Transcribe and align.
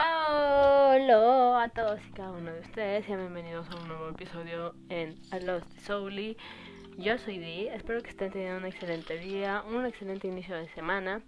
Hola 0.00 1.64
a 1.64 1.68
todos 1.70 1.98
y 2.08 2.12
cada 2.12 2.30
uno 2.30 2.52
de 2.52 2.60
ustedes 2.60 3.08
y 3.08 3.16
bienvenidos 3.16 3.68
a 3.68 3.74
un 3.82 3.88
nuevo 3.88 4.10
episodio 4.10 4.72
en 4.90 5.16
A 5.32 5.40
Lost 5.40 5.66
Soully. 5.80 6.36
Yo 6.98 7.18
soy 7.18 7.38
Dee, 7.38 7.74
espero 7.74 8.00
que 8.00 8.10
estén 8.10 8.30
teniendo 8.30 8.58
un 8.58 8.66
excelente 8.66 9.18
día, 9.18 9.64
un 9.68 9.84
excelente 9.86 10.28
inicio 10.28 10.54
de 10.54 10.68
semana. 10.68 11.20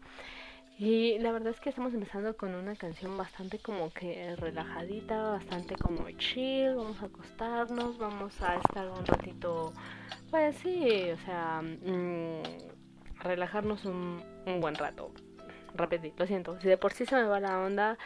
Y 0.78 1.18
la 1.18 1.32
verdad 1.32 1.52
es 1.52 1.58
que 1.58 1.70
estamos 1.70 1.92
empezando 1.94 2.36
con 2.36 2.54
una 2.54 2.76
canción 2.76 3.16
bastante 3.16 3.58
como 3.58 3.90
que 3.90 4.37
relajadita, 4.37 5.21
bastante 5.21 5.74
como 5.74 6.08
chill, 6.12 6.76
vamos 6.76 7.02
a 7.02 7.06
acostarnos, 7.06 7.98
vamos 7.98 8.40
a 8.40 8.54
estar 8.54 8.88
un 8.88 9.04
ratito, 9.04 9.72
pues 10.30 10.54
sí, 10.58 11.10
o 11.10 11.18
sea, 11.24 11.60
mmm, 11.60 12.42
relajarnos 13.18 13.84
un, 13.84 14.22
un 14.46 14.60
buen 14.60 14.76
rato. 14.76 15.10
Repetí, 15.74 16.12
lo 16.16 16.27
siento, 16.28 16.60
si 16.60 16.68
de 16.68 16.77
por 16.77 16.92
sí 16.92 17.05
se 17.05 17.16
me 17.16 17.24
va 17.24 17.41
la 17.41 17.59
onda, 17.59 17.98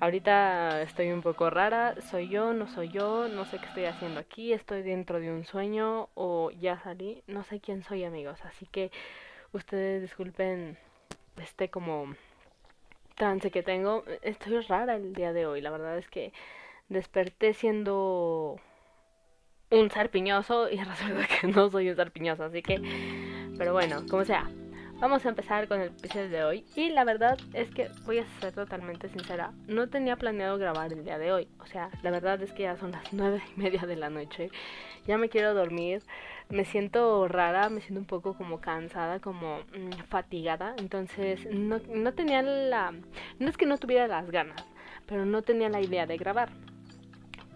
ahorita 0.00 0.82
estoy 0.82 1.10
un 1.10 1.22
poco 1.22 1.50
rara, 1.50 2.00
soy 2.00 2.28
yo, 2.28 2.52
no 2.52 2.66
soy 2.68 2.88
yo, 2.88 3.28
no 3.28 3.44
sé 3.44 3.58
qué 3.58 3.66
estoy 3.66 3.84
haciendo 3.84 4.20
aquí, 4.20 4.52
estoy 4.52 4.82
dentro 4.82 5.20
de 5.20 5.30
un 5.30 5.44
sueño 5.44 6.08
o 6.14 6.50
ya 6.50 6.78
salí, 6.80 7.22
no 7.26 7.42
sé 7.44 7.60
quién 7.60 7.82
soy 7.82 8.04
amigos, 8.04 8.38
así 8.44 8.66
que 8.66 8.90
ustedes 9.52 10.02
disculpen 10.02 10.78
este 11.36 11.70
como 11.70 12.14
trance 13.18 13.50
que 13.50 13.62
tengo. 13.62 14.04
Estoy 14.22 14.60
rara 14.60 14.96
el 14.96 15.12
día 15.12 15.34
de 15.34 15.44
hoy. 15.46 15.60
La 15.60 15.70
verdad 15.70 15.98
es 15.98 16.08
que 16.08 16.32
desperté 16.88 17.52
siendo 17.52 18.56
un 19.70 19.90
sarpiñoso 19.90 20.70
y 20.70 20.76
resulta 20.82 21.26
que 21.26 21.48
no 21.48 21.70
soy 21.70 21.90
un 21.90 21.96
sarpiñoso. 21.96 22.44
Así 22.44 22.62
que, 22.62 22.80
pero 23.58 23.74
bueno, 23.74 24.06
como 24.08 24.24
sea. 24.24 24.48
Vamos 25.00 25.24
a 25.24 25.28
empezar 25.28 25.68
con 25.68 25.80
el 25.80 25.90
episodio 25.90 26.28
de 26.28 26.42
hoy. 26.42 26.64
Y 26.74 26.90
la 26.90 27.04
verdad 27.04 27.38
es 27.52 27.70
que 27.70 27.88
voy 28.04 28.18
a 28.18 28.26
ser 28.40 28.52
totalmente 28.52 29.08
sincera, 29.08 29.52
no 29.68 29.88
tenía 29.88 30.16
planeado 30.16 30.58
grabar 30.58 30.92
el 30.92 31.04
día 31.04 31.18
de 31.18 31.32
hoy, 31.32 31.46
o 31.60 31.66
sea, 31.66 31.88
la 32.02 32.10
verdad 32.10 32.42
es 32.42 32.52
que 32.52 32.64
ya 32.64 32.76
son 32.76 32.90
las 32.90 33.04
nueve 33.12 33.40
y 33.56 33.60
media 33.60 33.82
de 33.82 33.94
la 33.94 34.10
noche, 34.10 34.50
ya 35.06 35.16
me 35.16 35.28
quiero 35.28 35.54
dormir, 35.54 36.02
me 36.48 36.64
siento 36.64 37.28
rara, 37.28 37.68
me 37.68 37.80
siento 37.80 38.00
un 38.00 38.06
poco 38.06 38.36
como 38.36 38.60
cansada, 38.60 39.20
como 39.20 39.58
mmm, 39.72 39.90
fatigada, 40.08 40.74
entonces 40.78 41.46
no, 41.48 41.78
no 41.94 42.12
tenía 42.14 42.42
la, 42.42 42.92
no 43.38 43.48
es 43.48 43.56
que 43.56 43.66
no 43.66 43.78
tuviera 43.78 44.08
las 44.08 44.28
ganas, 44.32 44.64
pero 45.06 45.24
no 45.24 45.42
tenía 45.42 45.68
la 45.68 45.80
idea 45.80 46.06
de 46.06 46.16
grabar, 46.16 46.48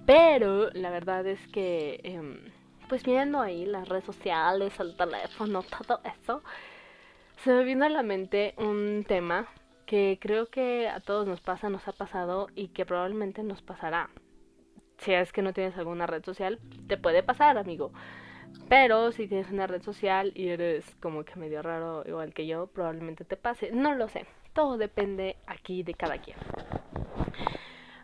pero 0.07 0.71
la 0.75 0.91
verdad 0.91 1.27
es 1.27 1.45
que, 1.49 2.01
eh, 2.05 2.53
pues 2.89 3.03
viendo 3.03 3.41
ahí 3.41 3.67
las 3.67 3.89
redes 3.89 4.05
sociales, 4.05 4.79
el 4.79 4.97
teléfono, 4.97 5.65
todo 5.65 6.01
eso, 6.05 6.43
se 7.43 7.53
me 7.53 7.65
vino 7.65 7.85
a 7.85 7.89
la 7.89 8.05
mente 8.05 8.55
un 8.57 9.05
tema 9.07 9.49
que 9.85 10.19
creo 10.21 10.47
que 10.47 10.89
a 10.89 11.01
todos 11.01 11.27
nos 11.27 11.41
pasa, 11.41 11.69
nos 11.71 11.87
ha 11.89 11.93
pasado 11.93 12.47
y 12.55 12.69
que 12.69 12.87
probablemente 12.87 13.43
nos 13.43 13.63
pasará. 13.63 14.11
Si 14.99 15.13
es 15.13 15.33
que 15.33 15.43
no 15.43 15.53
tienes 15.53 15.77
alguna 15.77 16.07
red 16.07 16.25
social, 16.25 16.61
te 16.87 16.97
puede 16.97 17.25
pasar, 17.25 17.59
amigo. 17.59 17.93
Pero 18.69 19.11
si 19.11 19.27
tienes 19.27 19.51
una 19.51 19.67
red 19.67 19.83
social 19.83 20.31
y 20.37 20.49
eres 20.49 20.95
como 21.01 21.25
que 21.25 21.35
medio 21.35 21.63
raro 21.63 22.05
igual 22.07 22.33
que 22.33 22.47
yo, 22.47 22.69
probablemente 22.69 23.25
te 23.25 23.37
pase. 23.37 23.73
No 23.73 23.95
lo 23.97 24.09
sé. 24.09 24.27
Todo 24.53 24.79
depende 24.79 25.37
aquí 25.47 25.83
de 25.83 25.95
cada 25.95 26.19
quien. 26.19 26.37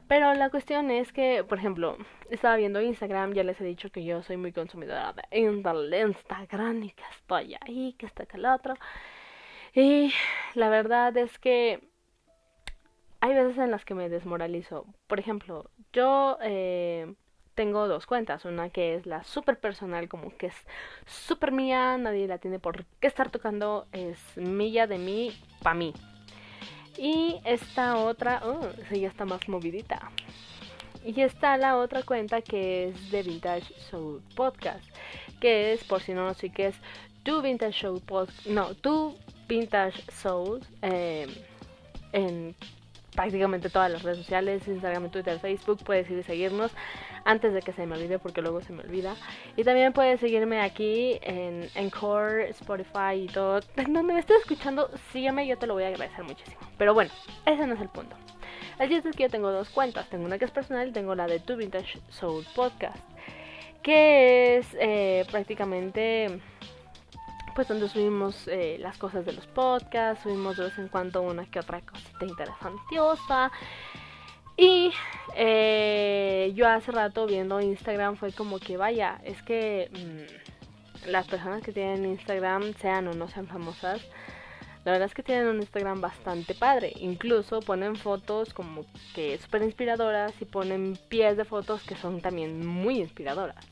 Pero 0.08 0.34
la 0.34 0.50
cuestión 0.50 0.90
es 0.90 1.12
que, 1.12 1.44
por 1.44 1.58
ejemplo, 1.58 1.96
estaba 2.30 2.56
viendo 2.56 2.80
Instagram, 2.80 3.34
ya 3.34 3.44
les 3.44 3.60
he 3.60 3.64
dicho 3.64 3.90
que 3.90 4.02
yo 4.04 4.22
soy 4.22 4.36
muy 4.36 4.52
consumidora 4.52 5.12
de 5.12 5.38
Instagram 5.38 6.82
y 6.82 6.90
que 6.90 7.04
estoy 7.12 7.56
ahí, 7.60 7.94
que 7.98 8.06
está 8.06 8.24
acá 8.24 8.36
el 8.38 8.46
otro. 8.46 8.74
Y 9.78 10.12
la 10.54 10.70
verdad 10.70 11.16
es 11.16 11.38
que 11.38 11.88
hay 13.20 13.32
veces 13.32 13.58
en 13.58 13.70
las 13.70 13.84
que 13.84 13.94
me 13.94 14.08
desmoralizo. 14.08 14.86
Por 15.06 15.20
ejemplo, 15.20 15.70
yo 15.92 16.36
eh, 16.42 17.14
tengo 17.54 17.86
dos 17.86 18.04
cuentas. 18.04 18.44
Una 18.44 18.70
que 18.70 18.96
es 18.96 19.06
la 19.06 19.22
super 19.22 19.60
personal, 19.60 20.08
como 20.08 20.36
que 20.36 20.46
es 20.46 20.66
super 21.06 21.52
mía, 21.52 21.96
nadie 21.96 22.26
la 22.26 22.38
tiene 22.38 22.58
por 22.58 22.86
qué 22.98 23.06
estar 23.06 23.30
tocando, 23.30 23.86
es 23.92 24.18
mía 24.36 24.88
de 24.88 24.98
mí, 24.98 25.30
pa' 25.62 25.74
mí. 25.74 25.94
Y 26.96 27.40
esta 27.44 27.98
otra, 27.98 28.40
oh, 28.44 28.68
sí, 28.88 29.02
ya 29.02 29.08
está 29.08 29.26
más 29.26 29.48
movidita. 29.48 30.10
Y 31.04 31.20
está 31.20 31.56
la 31.56 31.76
otra 31.76 32.02
cuenta 32.02 32.42
que 32.42 32.88
es 32.88 33.12
de 33.12 33.22
Vintage 33.22 33.72
Soul 33.74 34.24
Podcast, 34.34 34.84
que 35.40 35.72
es, 35.72 35.84
por 35.84 36.02
si 36.02 36.14
no 36.14 36.24
lo 36.24 36.34
sé 36.34 36.50
qué 36.50 36.66
es, 36.66 36.76
tu 37.22 37.40
Vintage 37.42 37.78
Soul 37.78 38.00
Podcast, 38.00 38.44
no, 38.46 38.74
tu 38.74 39.16
Vintage 39.48 40.02
Soul 40.12 40.60
eh, 40.82 41.26
en 42.12 42.54
prácticamente 43.14 43.68
todas 43.68 43.90
las 43.90 44.02
redes 44.02 44.18
sociales, 44.18 44.68
Instagram, 44.68 45.10
Twitter, 45.10 45.40
Facebook, 45.40 45.82
puedes 45.84 46.08
ir 46.10 46.18
y 46.18 46.22
seguirnos 46.22 46.70
antes 47.24 47.52
de 47.52 47.62
que 47.62 47.72
se 47.72 47.84
me 47.84 47.96
olvide 47.96 48.18
porque 48.18 48.42
luego 48.42 48.60
se 48.60 48.72
me 48.72 48.82
olvida. 48.82 49.16
Y 49.56 49.64
también 49.64 49.92
puedes 49.92 50.20
seguirme 50.20 50.60
aquí 50.60 51.18
en 51.22 51.68
Encore, 51.74 52.48
Spotify 52.50 53.24
y 53.24 53.26
todo. 53.26 53.60
Donde 53.76 54.14
me 54.14 54.20
estés 54.20 54.40
escuchando, 54.40 54.88
sígueme, 55.12 55.46
yo 55.46 55.58
te 55.58 55.66
lo 55.66 55.74
voy 55.74 55.82
a 55.82 55.88
agradecer 55.88 56.24
muchísimo. 56.24 56.60
Pero 56.78 56.94
bueno, 56.94 57.10
ese 57.44 57.66
no 57.66 57.74
es 57.74 57.80
el 57.80 57.88
punto. 57.88 58.14
El 58.78 58.92
es 58.92 59.02
que 59.16 59.24
yo 59.24 59.28
tengo 59.28 59.50
dos 59.50 59.68
cuentas. 59.70 60.08
Tengo 60.08 60.24
una 60.24 60.38
que 60.38 60.44
es 60.44 60.52
personal 60.52 60.88
y 60.88 60.92
tengo 60.92 61.16
la 61.16 61.26
de 61.26 61.40
Tu 61.40 61.56
Vintage 61.56 61.98
Soul 62.10 62.46
Podcast. 62.54 63.04
Que 63.82 64.58
es 64.58 64.76
eh, 64.78 65.24
prácticamente 65.30 66.40
pues 67.58 67.66
donde 67.66 67.88
subimos 67.88 68.46
eh, 68.46 68.76
las 68.78 68.98
cosas 68.98 69.26
de 69.26 69.32
los 69.32 69.44
podcasts, 69.48 70.22
subimos 70.22 70.56
de 70.56 70.62
vez 70.62 70.78
en 70.78 70.86
cuando 70.86 71.22
una 71.22 71.44
que 71.44 71.58
otra 71.58 71.80
cosita 71.80 72.24
interesantiosa. 72.24 73.50
Y 74.56 74.92
eh, 75.34 76.52
yo 76.54 76.68
hace 76.68 76.92
rato 76.92 77.26
viendo 77.26 77.60
Instagram 77.60 78.14
fue 78.14 78.30
como 78.30 78.60
que 78.60 78.76
vaya, 78.76 79.20
es 79.24 79.42
que 79.42 79.90
mmm, 79.90 81.10
las 81.10 81.26
personas 81.26 81.64
que 81.64 81.72
tienen 81.72 82.04
Instagram, 82.04 82.74
sean 82.74 83.08
o 83.08 83.14
no 83.14 83.26
sean 83.26 83.48
famosas, 83.48 84.06
la 84.84 84.92
verdad 84.92 85.06
es 85.08 85.14
que 85.14 85.24
tienen 85.24 85.48
un 85.48 85.56
Instagram 85.56 86.00
bastante 86.00 86.54
padre. 86.54 86.92
Incluso 87.00 87.58
ponen 87.58 87.96
fotos 87.96 88.54
como 88.54 88.84
que 89.16 89.36
súper 89.38 89.64
inspiradoras 89.64 90.32
y 90.40 90.44
ponen 90.44 90.96
pies 91.08 91.36
de 91.36 91.44
fotos 91.44 91.82
que 91.82 91.96
son 91.96 92.20
también 92.20 92.64
muy 92.64 93.00
inspiradoras 93.00 93.66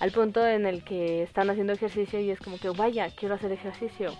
al 0.00 0.10
punto 0.10 0.46
en 0.46 0.66
el 0.66 0.84
que 0.84 1.22
están 1.22 1.50
haciendo 1.50 1.72
ejercicio 1.72 2.20
y 2.20 2.30
es 2.30 2.38
como 2.40 2.58
que 2.58 2.70
vaya, 2.70 3.08
quiero 3.14 3.34
hacer 3.34 3.52
ejercicio. 3.52 4.12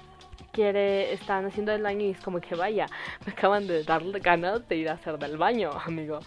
Quiere, 0.52 1.12
están 1.12 1.46
haciendo 1.46 1.72
el 1.72 1.82
baño 1.82 2.06
y 2.06 2.10
es 2.10 2.20
como 2.20 2.40
que 2.40 2.54
vaya, 2.54 2.86
me 3.26 3.32
acaban 3.32 3.66
de 3.66 3.82
dar 3.82 4.04
ganas 4.20 4.68
de 4.68 4.76
ir 4.76 4.88
a 4.88 4.92
hacer 4.92 5.18
del 5.18 5.36
baño, 5.36 5.70
amigo. 5.84 6.20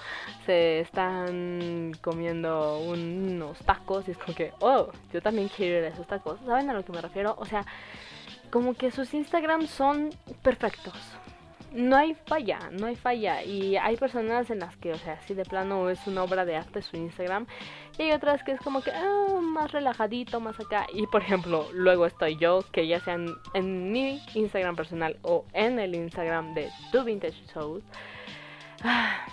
Se 0.45 0.81
están 0.81 1.93
comiendo 2.01 2.79
unos 2.79 3.57
tacos 3.59 4.07
y 4.07 4.11
es 4.11 4.17
como 4.17 4.35
que, 4.35 4.51
oh, 4.59 4.89
yo 5.13 5.21
también 5.21 5.49
quiero 5.49 5.79
ir 5.79 5.85
a 5.85 5.87
esos 5.89 6.07
tacos. 6.07 6.39
¿Saben 6.45 6.69
a 6.69 6.73
lo 6.73 6.83
que 6.83 6.91
me 6.91 7.01
refiero? 7.01 7.35
O 7.37 7.45
sea, 7.45 7.65
como 8.51 8.73
que 8.73 8.91
sus 8.91 9.13
Instagrams 9.13 9.69
son 9.69 10.09
perfectos 10.41 10.93
no 11.77 11.95
hay 11.95 12.15
falla, 12.25 12.59
no 12.71 12.87
hay 12.87 12.95
falla. 12.95 13.43
Y 13.43 13.77
hay 13.77 13.95
personas 13.97 14.49
en 14.49 14.59
las 14.59 14.75
que, 14.77 14.91
o 14.91 14.97
sea, 14.97 15.13
así 15.13 15.35
de 15.35 15.45
plano 15.45 15.89
es 15.89 16.05
una 16.07 16.23
obra 16.23 16.43
de 16.43 16.55
arte 16.55 16.81
su 16.81 16.97
Instagram. 16.97 17.45
Y 17.97 18.03
hay 18.03 18.11
otras 18.11 18.43
que 18.43 18.51
es 18.51 18.59
como 18.61 18.81
que 18.81 18.91
ah, 18.91 19.39
más 19.41 19.71
relajadito, 19.71 20.39
más 20.39 20.59
acá. 20.59 20.87
Y 20.91 21.05
por 21.07 21.21
ejemplo, 21.21 21.67
luego 21.73 22.07
estoy 22.07 22.35
yo, 22.37 22.63
que 22.71 22.87
ya 22.87 22.99
sean 22.99 23.27
en 23.53 23.91
mi 23.91 24.19
Instagram 24.33 24.75
personal 24.75 25.17
o 25.21 25.45
en 25.53 25.77
el 25.79 25.93
Instagram 25.93 26.55
de 26.55 26.69
Tu 26.91 27.03
Vintage 27.03 27.45
Shows. 27.53 27.83
Ah, 28.83 29.27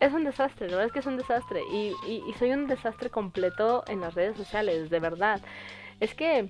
es 0.00 0.12
un 0.12 0.24
desastre, 0.24 0.68
la 0.68 0.76
verdad 0.76 0.86
es 0.86 0.92
que 0.92 0.98
es 1.00 1.06
un 1.06 1.18
desastre. 1.18 1.60
Y, 1.70 1.92
y, 2.08 2.22
y 2.28 2.32
soy 2.38 2.52
un 2.52 2.66
desastre 2.66 3.10
completo 3.10 3.84
en 3.88 4.00
las 4.00 4.14
redes 4.14 4.38
sociales, 4.38 4.88
de 4.88 5.00
verdad. 5.00 5.40
Es 6.00 6.14
que 6.14 6.48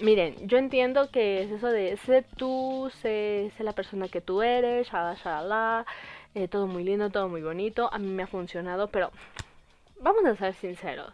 Miren, 0.00 0.48
yo 0.48 0.56
entiendo 0.56 1.10
que 1.10 1.42
es 1.42 1.50
eso 1.50 1.68
de 1.68 1.96
sé 1.98 2.24
tú, 2.36 2.90
sé, 3.02 3.52
la 3.58 3.74
persona 3.74 4.08
que 4.08 4.22
tú 4.22 4.40
eres, 4.40 4.88
shalala, 4.88 5.14
shalala, 5.22 5.86
eh, 6.34 6.48
todo 6.48 6.66
muy 6.66 6.84
lindo, 6.84 7.10
todo 7.10 7.28
muy 7.28 7.42
bonito, 7.42 7.92
a 7.92 7.98
mí 7.98 8.06
me 8.06 8.22
ha 8.22 8.26
funcionado, 8.26 8.88
pero 8.88 9.10
vamos 10.00 10.24
a 10.24 10.36
ser 10.36 10.54
sinceros 10.54 11.12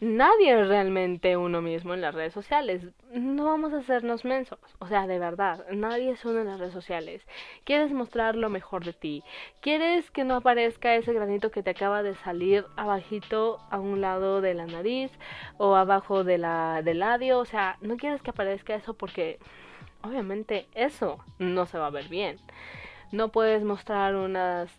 nadie 0.00 0.60
es 0.60 0.68
realmente 0.68 1.36
uno 1.36 1.62
mismo 1.62 1.94
en 1.94 2.00
las 2.00 2.14
redes 2.14 2.32
sociales. 2.32 2.82
No 3.12 3.44
vamos 3.46 3.72
a 3.72 3.78
hacernos 3.78 4.24
mensos. 4.24 4.58
O 4.78 4.86
sea, 4.86 5.06
de 5.06 5.18
verdad, 5.18 5.64
nadie 5.72 6.10
es 6.10 6.24
uno 6.24 6.40
en 6.40 6.46
las 6.46 6.58
redes 6.58 6.72
sociales. 6.72 7.26
Quieres 7.64 7.92
mostrar 7.92 8.36
lo 8.36 8.50
mejor 8.50 8.84
de 8.84 8.92
ti. 8.92 9.22
Quieres 9.60 10.10
que 10.10 10.24
no 10.24 10.36
aparezca 10.36 10.94
ese 10.94 11.12
granito 11.12 11.50
que 11.50 11.62
te 11.62 11.70
acaba 11.70 12.02
de 12.02 12.14
salir 12.16 12.66
abajito 12.76 13.58
a 13.70 13.78
un 13.78 14.00
lado 14.00 14.40
de 14.40 14.54
la 14.54 14.66
nariz 14.66 15.10
o 15.56 15.74
abajo 15.76 16.24
de 16.24 16.38
la, 16.38 16.82
del 16.82 17.00
labio. 17.00 17.38
O 17.38 17.44
sea, 17.44 17.78
no 17.80 17.96
quieres 17.96 18.22
que 18.22 18.30
aparezca 18.30 18.74
eso 18.74 18.94
porque 18.94 19.38
obviamente 20.02 20.66
eso 20.74 21.18
no 21.38 21.66
se 21.66 21.78
va 21.78 21.86
a 21.86 21.90
ver 21.90 22.08
bien 22.08 22.38
no 23.12 23.30
puedes 23.30 23.62
mostrar 23.64 24.14
unas 24.16 24.70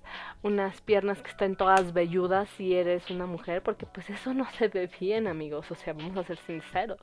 unas 0.44 0.82
piernas 0.82 1.22
que 1.22 1.32
estén 1.32 1.56
todas 1.56 1.94
velludas 1.94 2.50
si 2.50 2.76
eres 2.76 3.10
una 3.10 3.26
mujer 3.26 3.62
porque 3.64 3.86
pues 3.86 4.10
eso 4.10 4.34
no 4.34 4.50
se 4.52 4.68
ve 4.68 4.90
bien 5.00 5.28
amigos 5.28 5.70
o 5.72 5.76
sea 5.76 5.94
vamos 5.94 6.18
a 6.18 6.24
ser 6.24 6.38
sinceros 6.38 7.00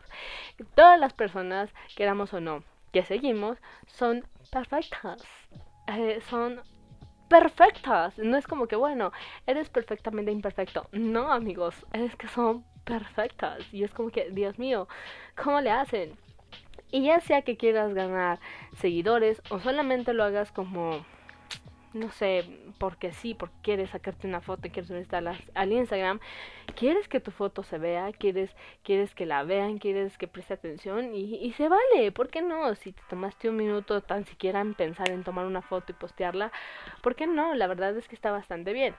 todas 0.75 0.99
las 0.99 1.13
personas 1.13 1.71
queramos 1.97 2.33
o 2.35 2.41
no 2.41 2.63
que 2.93 3.05
seguimos 3.05 3.59
son 3.87 4.25
perfectas 4.51 5.23
eh, 5.87 6.21
son 6.31 6.63
perfectas. 7.29 8.17
No 8.19 8.37
es 8.37 8.47
como 8.47 8.67
que, 8.67 8.77
bueno, 8.77 9.13
eres 9.47 9.69
perfectamente 9.69 10.31
imperfecto. 10.31 10.89
No, 10.93 11.33
amigos, 11.33 11.75
es 11.93 12.15
que 12.17 12.29
son 12.29 12.65
perfectas. 12.85 13.63
Y 13.73 13.85
es 13.85 13.93
como 13.93 14.11
que, 14.11 14.31
Dios 14.31 14.59
mío, 14.59 14.89
¿cómo 15.43 15.61
le 15.61 15.71
hacen? 15.71 16.17
Y 16.91 17.05
ya 17.05 17.21
sea 17.21 17.43
que 17.43 17.57
quieras 17.57 17.93
ganar 17.93 18.39
seguidores 18.77 19.43
o 19.51 19.59
solamente 19.59 20.13
lo 20.13 20.23
hagas 20.23 20.53
como 20.53 21.05
no 21.95 22.11
sé, 22.11 22.45
porque 22.79 23.13
sí, 23.13 23.35
porque 23.35 23.55
quieres 23.63 23.91
sacarte 23.91 24.27
una 24.27 24.41
foto 24.41 24.67
y 24.67 24.71
quieres 24.71 24.89
subirla 24.89 25.39
al 25.55 25.73
Instagram, 25.73 26.21
quieres 26.77 27.09
que 27.09 27.21
tu 27.21 27.31
foto 27.31 27.63
se 27.63 27.79
vea, 27.79 28.13
quieres, 28.13 28.55
quieres 28.83 29.15
que 29.15 29.27
la 29.27 29.45
vean, 29.45 29.79
quieres 29.79 30.19
que 30.19 30.29
preste 30.29 30.55
atención 30.55 31.15
y, 31.15 31.37
y 31.37 31.53
se 31.53 31.69
vale, 31.69 32.13
¿por 32.13 32.29
qué 32.29 32.43
no? 32.43 32.75
Si 32.75 32.93
te 32.93 33.03
tomaste 33.09 33.49
un 33.49 33.57
minuto 33.57 34.03
tan 34.03 34.25
siquiera 34.25 34.61
en 34.61 34.75
pensar 34.75 35.11
en 35.11 35.25
tomar 35.25 35.47
una 35.47 35.63
foto 35.63 35.93
y 35.93 35.95
postearla, 35.95 36.53
¿por 37.03 37.15
qué 37.15 37.27
no? 37.27 37.55
La 37.55 37.67
verdad 37.69 37.97
es 37.97 38.09
que 38.09 38.15
está 38.15 38.31
bastante 38.31 38.73
bien. 38.73 38.95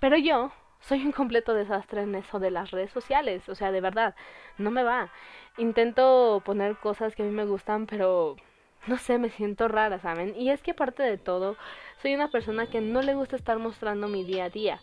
Pero 0.00 0.16
yo 0.16 0.52
soy 0.80 1.04
un 1.04 1.12
completo 1.12 1.54
desastre 1.54 2.02
en 2.02 2.14
eso 2.14 2.38
de 2.38 2.50
las 2.50 2.70
redes 2.70 2.90
sociales, 2.90 3.48
o 3.48 3.54
sea, 3.54 3.72
de 3.72 3.80
verdad, 3.80 4.14
no 4.58 4.70
me 4.70 4.82
va. 4.82 5.10
Intento 5.58 6.42
poner 6.44 6.76
cosas 6.76 7.14
que 7.14 7.22
a 7.22 7.26
mí 7.26 7.32
me 7.32 7.46
gustan, 7.46 7.86
pero 7.86 8.36
no 8.86 8.98
sé, 8.98 9.18
me 9.18 9.30
siento 9.30 9.68
rara, 9.68 9.98
¿saben? 9.98 10.34
Y 10.36 10.50
es 10.50 10.62
que 10.62 10.72
aparte 10.72 11.02
de 11.02 11.18
todo, 11.18 11.56
soy 12.02 12.14
una 12.14 12.28
persona 12.28 12.66
que 12.66 12.80
no 12.80 13.02
le 13.02 13.14
gusta 13.14 13.36
estar 13.36 13.58
mostrando 13.58 14.08
mi 14.08 14.24
día 14.24 14.44
a 14.44 14.50
día. 14.50 14.80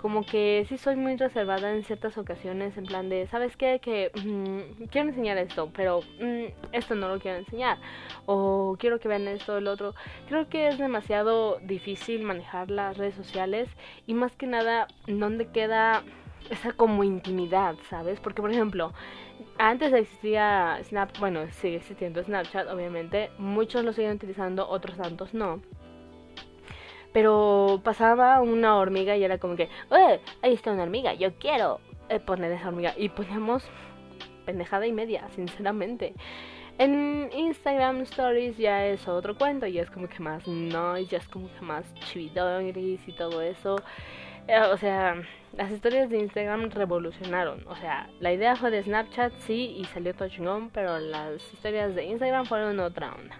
Como 0.00 0.24
que 0.24 0.64
sí 0.68 0.78
soy 0.78 0.94
muy 0.94 1.16
reservada 1.16 1.74
en 1.74 1.82
ciertas 1.82 2.16
ocasiones, 2.18 2.76
en 2.76 2.84
plan 2.84 3.08
de, 3.08 3.26
¿sabes 3.26 3.56
qué? 3.56 3.80
Que 3.80 4.12
mm, 4.14 4.84
quiero 4.90 5.08
enseñar 5.08 5.38
esto, 5.38 5.70
pero 5.74 6.02
mm, 6.20 6.44
esto 6.72 6.94
no 6.94 7.08
lo 7.08 7.18
quiero 7.18 7.38
enseñar. 7.38 7.78
O 8.24 8.76
quiero 8.78 9.00
que 9.00 9.08
vean 9.08 9.26
esto, 9.26 9.58
el 9.58 9.66
otro. 9.66 9.94
Creo 10.28 10.48
que 10.48 10.68
es 10.68 10.78
demasiado 10.78 11.58
difícil 11.62 12.22
manejar 12.22 12.70
las 12.70 12.96
redes 12.96 13.16
sociales 13.16 13.68
y 14.06 14.14
más 14.14 14.36
que 14.36 14.46
nada, 14.46 14.86
¿dónde 15.08 15.48
queda 15.48 16.04
esa 16.50 16.72
como 16.72 17.02
intimidad, 17.02 17.74
¿sabes? 17.90 18.20
Porque, 18.20 18.40
por 18.40 18.50
ejemplo, 18.50 18.92
antes 19.58 19.92
existía 19.92 20.78
Snap, 20.84 21.18
bueno, 21.18 21.50
sigue 21.50 21.76
existiendo 21.76 22.22
Snapchat, 22.22 22.68
obviamente. 22.68 23.30
Muchos 23.38 23.84
lo 23.84 23.92
siguen 23.92 24.12
utilizando, 24.12 24.68
otros 24.68 24.96
tantos 24.96 25.34
no. 25.34 25.60
Pero 27.12 27.80
pasaba 27.82 28.40
una 28.40 28.76
hormiga 28.76 29.16
y 29.16 29.24
era 29.24 29.38
como 29.38 29.56
que, 29.56 29.64
¡eh! 29.90 30.20
Ahí 30.42 30.52
está 30.52 30.72
una 30.72 30.84
hormiga, 30.84 31.14
yo 31.14 31.34
quiero 31.34 31.80
eh, 32.08 32.20
poner 32.20 32.52
esa 32.52 32.68
hormiga. 32.68 32.94
Y 32.96 33.08
poníamos 33.08 33.64
pendejada 34.44 34.86
y 34.86 34.92
media, 34.92 35.28
sinceramente. 35.34 36.14
En 36.78 37.28
Instagram 37.36 38.02
Stories 38.02 38.56
ya 38.56 38.86
es 38.86 39.08
otro 39.08 39.36
cuento, 39.36 39.66
ya 39.66 39.82
es 39.82 39.90
como 39.90 40.08
que 40.08 40.20
más 40.20 40.46
noise, 40.46 41.10
ya 41.10 41.18
es 41.18 41.26
como 41.26 41.52
que 41.52 41.60
más 41.60 41.92
chividonris 41.94 43.00
y 43.08 43.12
todo 43.12 43.42
eso. 43.42 43.76
Eh, 44.48 44.60
o 44.60 44.78
sea, 44.78 45.22
las 45.52 45.70
historias 45.70 46.08
de 46.08 46.18
Instagram 46.18 46.70
revolucionaron. 46.70 47.66
O 47.68 47.76
sea, 47.76 48.08
la 48.18 48.32
idea 48.32 48.56
fue 48.56 48.70
de 48.70 48.82
Snapchat, 48.82 49.32
sí, 49.40 49.76
y 49.78 49.84
salió 49.84 50.14
todo 50.14 50.28
chingón, 50.28 50.70
pero 50.70 50.98
las 50.98 51.52
historias 51.52 51.94
de 51.94 52.04
Instagram 52.04 52.46
fueron 52.46 52.80
otra 52.80 53.12
onda. 53.12 53.36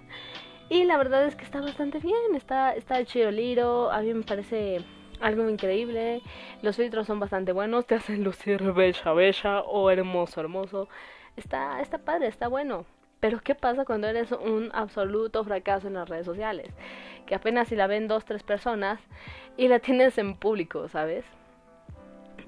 Y 0.68 0.84
la 0.84 0.98
verdad 0.98 1.24
es 1.24 1.34
que 1.34 1.44
está 1.44 1.62
bastante 1.62 1.98
bien, 1.98 2.34
está, 2.34 2.74
está 2.74 3.02
chido 3.06 3.30
Liro, 3.30 3.90
a 3.90 4.02
mí 4.02 4.12
me 4.12 4.22
parece 4.22 4.84
algo 5.18 5.48
increíble. 5.48 6.20
Los 6.60 6.76
filtros 6.76 7.06
son 7.06 7.18
bastante 7.20 7.52
buenos, 7.52 7.86
te 7.86 7.94
hacen 7.94 8.22
lucir 8.22 8.62
bella, 8.74 9.12
bella 9.14 9.60
o 9.62 9.90
hermoso, 9.90 10.40
hermoso. 10.40 10.88
Está, 11.36 11.80
está 11.80 11.96
padre, 11.98 12.26
está 12.28 12.48
bueno. 12.48 12.84
Pero 13.20 13.40
¿qué 13.40 13.54
pasa 13.54 13.84
cuando 13.84 14.06
eres 14.08 14.30
un 14.32 14.70
absoluto 14.74 15.42
fracaso 15.42 15.88
en 15.88 15.94
las 15.94 16.08
redes 16.08 16.26
sociales? 16.26 16.68
Que 17.28 17.36
apenas 17.36 17.68
si 17.68 17.76
la 17.76 17.86
ven 17.86 18.08
dos, 18.08 18.24
tres 18.24 18.42
personas 18.42 18.98
y 19.56 19.68
la 19.68 19.78
tienes 19.78 20.18
en 20.18 20.34
público, 20.34 20.88
¿sabes? 20.88 21.24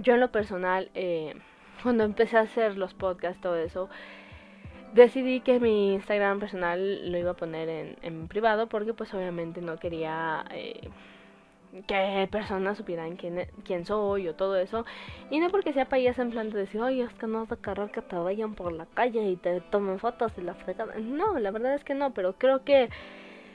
yo 0.00 0.15
en 0.15 0.21
lo 0.21 0.31
personal, 0.31 0.91
eh, 0.94 1.35
cuando 1.82 2.05
empecé 2.05 2.37
a 2.37 2.41
hacer 2.41 2.77
los 2.77 2.94
podcasts, 2.94 3.41
todo 3.41 3.56
eso, 3.56 3.88
decidí 4.94 5.41
que 5.41 5.61
mi 5.61 5.94
Instagram 5.94 6.41
personal 6.41 7.11
lo 7.11 7.19
iba 7.19 7.32
a 7.32 7.35
poner 7.35 7.97
en, 8.03 8.29
privado 8.29 8.69
porque 8.69 8.93
pues 8.93 9.15
obviamente 9.15 9.61
no 9.61 9.79
quería 9.79 10.44
eh, 10.53 10.88
que 11.87 12.29
personas 12.31 12.76
supieran 12.76 13.17
quién, 13.17 13.47
quién 13.65 13.85
soy 13.85 14.26
o 14.29 14.35
todo 14.35 14.56
eso. 14.56 14.85
Y 15.31 15.38
no 15.38 15.50
porque 15.50 15.73
sea 15.73 15.88
payasa 15.88 16.23
en 16.23 16.31
plan 16.31 16.50
de 16.50 16.59
decir, 16.59 16.81
oye, 16.81 17.03
es 17.03 17.15
que 17.15 17.26
no 17.26 17.41
vas 17.41 17.53
a 17.53 17.56
querer 17.56 17.91
que 17.91 18.03
te 18.03 18.17
vayan 18.17 18.55
por 18.55 18.73
la 18.73 18.87
calle 18.87 19.23
y 19.31 19.37
te 19.37 19.61
tomen 19.61 19.99
fotos 19.99 20.33
y 20.38 20.41
la 20.43 20.55
fregada. 20.55 20.94
No, 20.99 21.38
la 21.38 21.50
verdad 21.50 21.75
es 21.75 21.85
que 21.85 21.94
no, 21.94 22.12
pero 22.12 22.35
creo 22.35 22.65
que 22.65 22.91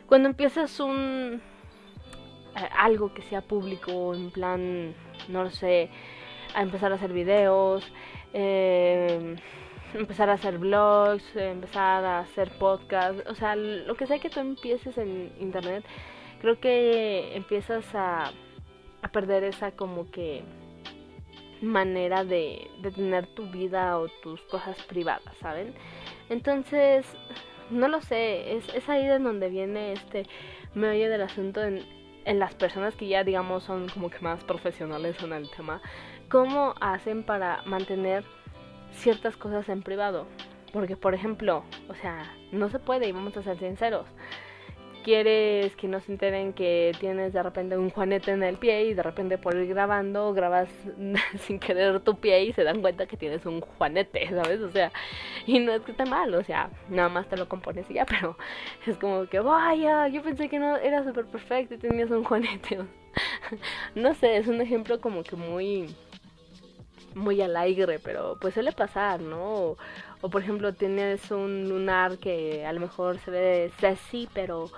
cuando 0.08 0.30
empiezas 0.30 0.80
un... 0.80 1.42
Eh, 2.56 2.70
algo 2.78 3.14
que 3.14 3.22
sea 3.24 3.42
público, 3.42 4.14
en 4.14 4.32
plan, 4.32 4.96
no 5.28 5.44
lo 5.44 5.50
sé, 5.50 5.90
a 6.54 6.62
empezar 6.62 6.92
a 6.92 6.96
hacer 6.96 7.12
videos, 7.12 7.86
eh, 8.34 9.36
empezar 9.94 10.30
a 10.30 10.34
hacer 10.34 10.58
vlogs, 10.58 11.36
empezar 11.36 12.06
a 12.06 12.20
hacer 12.20 12.52
podcasts, 12.58 13.24
o 13.30 13.36
sea, 13.36 13.56
lo 13.56 13.96
que 13.96 14.08
sea 14.08 14.20
que 14.20 14.30
tú 14.30 14.40
empieces 14.40 14.98
en 14.98 15.34
internet, 15.40 15.86
creo 16.42 16.60
que 16.60 17.36
empiezas 17.36 17.94
a, 17.94 18.32
a 19.02 19.08
perder 19.10 19.44
esa 19.44 19.72
como 19.72 20.10
que 20.12 20.44
manera 21.62 22.24
de, 22.24 22.70
de 22.82 22.92
tener 22.92 23.28
tu 23.28 23.50
vida 23.50 23.98
o 24.00 24.08
tus 24.22 24.42
cosas 24.44 24.82
privadas, 24.84 25.36
¿saben? 25.40 25.74
Entonces, 26.30 27.06
no 27.70 27.88
lo 27.88 28.02
sé, 28.02 28.56
es, 28.56 28.74
es 28.74 28.88
ahí 28.90 29.06
de 29.06 29.20
donde 29.20 29.50
viene 29.50 29.94
este 29.94 30.26
meollo 30.74 31.10
del 31.10 31.22
asunto 31.22 31.64
en, 31.64 31.84
en 32.26 32.40
las 32.40 32.54
personas 32.56 32.96
que 32.96 33.08
ya 33.08 33.24
digamos 33.24 33.64
son 33.64 33.88
como 33.90 34.10
que 34.10 34.20
más 34.20 34.44
profesionales 34.44 35.16
en 35.24 35.34
el 35.34 35.50
tema 35.50 35.82
cómo 36.30 36.76
hacen 36.82 37.24
para 37.24 37.62
mantener 37.66 38.24
ciertas 38.92 39.38
cosas 39.38 39.68
en 39.70 39.82
privado. 39.82 40.26
Porque, 40.74 40.98
por 40.98 41.14
ejemplo, 41.14 41.64
o 41.88 41.96
sea, 41.96 42.34
no 42.52 42.70
se 42.70 42.80
puede 42.80 43.08
y 43.08 43.12
vamos 43.12 43.38
a 43.38 43.44
ser 43.44 43.58
sinceros. 43.58 44.06
Quieres 45.06 45.76
que 45.76 45.88
no 45.88 46.00
se 46.00 46.12
enteren 46.12 46.52
que 46.54 46.92
tienes 47.00 47.32
de 47.32 47.44
repente 47.44 47.78
un 47.78 47.92
juanete 47.92 48.32
en 48.32 48.42
el 48.42 48.58
pie 48.58 48.86
y 48.86 48.96
de 48.96 49.04
repente 49.04 49.38
por 49.38 49.56
ir 49.56 49.68
grabando 49.68 50.34
grabas 50.34 50.68
sin 51.42 51.60
querer 51.60 52.00
tu 52.00 52.16
pie 52.20 52.46
y 52.46 52.54
se 52.54 52.64
dan 52.64 52.82
cuenta 52.82 53.06
que 53.06 53.16
tienes 53.16 53.46
un 53.46 53.62
juanete, 53.62 54.28
¿sabes? 54.32 54.62
O 54.62 54.72
sea, 54.72 54.92
y 55.46 55.60
no 55.60 55.74
es 55.74 55.84
que 55.84 55.92
esté 55.92 56.06
mal, 56.06 56.34
o 56.34 56.44
sea, 56.44 56.72
nada 56.90 57.10
más 57.10 57.30
te 57.30 57.38
lo 57.38 57.48
compones 57.48 57.86
y 57.92 57.94
ya, 57.94 58.06
pero 58.08 58.36
es 58.88 58.98
como 58.98 59.28
que, 59.28 59.40
vaya, 59.42 60.08
yo 60.08 60.24
pensé 60.24 60.50
que 60.50 60.58
no 60.58 60.76
era 60.78 61.04
súper 61.04 61.26
perfecto 61.26 61.76
y 61.76 61.78
tenías 61.78 62.10
un 62.10 62.24
juanete. 62.24 62.80
no 63.94 64.16
sé, 64.16 64.38
es 64.38 64.48
un 64.48 64.60
ejemplo 64.60 65.00
como 65.00 65.22
que 65.22 65.36
muy 65.36 65.88
muy 67.14 67.42
alegre, 67.42 68.00
pero 68.00 68.38
pues 68.42 68.54
suele 68.54 68.72
pasar, 68.72 69.22
¿no? 69.22 69.78
Por 70.30 70.42
ejemplo 70.42 70.74
tienes 70.74 71.32
un 71.32 71.70
lunar 71.70 72.18
que 72.18 72.66
a 72.66 72.74
lo 72.74 72.80
mejor 72.80 73.20
se 73.20 73.32
ve 73.32 73.72
sexy, 73.80 74.30
pero 74.34 74.70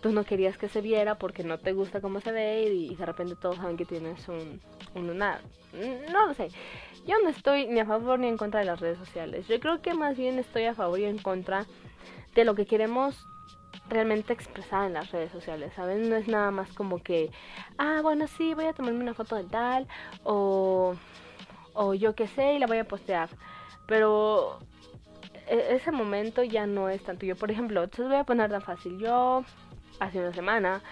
tú 0.00 0.12
no 0.12 0.24
querías 0.24 0.56
que 0.58 0.68
se 0.68 0.80
viera 0.80 1.16
porque 1.16 1.42
no 1.44 1.58
te 1.58 1.72
gusta 1.72 2.00
cómo 2.00 2.20
se 2.20 2.32
ve 2.32 2.62
y, 2.64 2.94
de 2.94 3.06
repente 3.06 3.36
todos 3.36 3.56
saben 3.56 3.76
que 3.76 3.84
tienes 3.84 4.28
un, 4.28 4.60
un 4.94 5.06
lunar. 5.06 5.40
Mm, 5.72 6.12
no 6.12 6.26
lo 6.26 6.34
sé. 6.34 6.50
Yo 7.06 7.16
no 7.22 7.28
estoy 7.28 7.66
ni 7.66 7.80
a 7.80 7.86
favor 7.86 8.18
ni 8.18 8.28
en 8.28 8.36
contra 8.36 8.60
de 8.60 8.66
las 8.66 8.80
redes 8.80 8.98
sociales. 8.98 9.48
Yo 9.48 9.58
creo 9.60 9.80
que 9.80 9.94
más 9.94 10.16
bien 10.16 10.38
estoy 10.38 10.64
a 10.64 10.74
favor 10.74 10.98
y 10.98 11.04
en 11.04 11.18
contra 11.18 11.66
de 12.34 12.44
lo 12.44 12.54
que 12.54 12.66
queremos 12.66 13.26
realmente 13.88 14.32
expresar 14.32 14.86
en 14.86 14.94
las 14.94 15.10
redes 15.10 15.32
sociales, 15.32 15.72
¿saben? 15.74 16.08
No 16.08 16.16
es 16.16 16.28
nada 16.28 16.50
más 16.50 16.72
como 16.72 17.02
que, 17.02 17.30
ah, 17.78 18.00
bueno, 18.02 18.26
sí, 18.26 18.54
voy 18.54 18.66
a 18.66 18.74
tomarme 18.74 19.00
una 19.00 19.14
foto 19.14 19.36
de 19.36 19.44
tal, 19.44 19.86
o 20.24 20.94
o 21.78 21.94
yo 21.94 22.14
qué 22.14 22.26
sé 22.26 22.54
y 22.54 22.58
la 22.58 22.66
voy 22.66 22.78
a 22.78 22.88
postear. 22.88 23.30
Pero 23.86 24.58
ese 25.48 25.90
momento 25.90 26.42
ya 26.42 26.66
no 26.66 26.88
es 26.88 27.02
tanto 27.02 27.26
yo. 27.26 27.36
Por 27.36 27.50
ejemplo, 27.50 27.82
entonces 27.82 28.08
voy 28.08 28.16
a 28.16 28.24
poner 28.24 28.50
tan 28.50 28.62
fácil. 28.62 28.98
Yo 28.98 29.44
hace 30.00 30.18
una 30.18 30.32
semana 30.32 30.82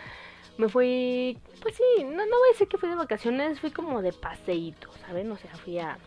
me 0.59 0.69
fui, 0.69 1.39
pues 1.61 1.77
sí, 1.77 2.05
no, 2.05 2.25
no 2.25 2.39
voy 2.39 2.49
a 2.49 2.53
decir 2.53 2.69
que 2.69 2.79
fui 2.79 2.89
de 2.89 2.95
vacaciones, 2.95 3.61
fui 3.61 3.71
como 3.71 4.01
de 4.01 4.13
paseíto, 4.13 4.91
¿saben? 5.07 5.31
O 5.31 5.37
sea, 5.37 5.51
fui 5.57 5.79
a, 5.79 5.99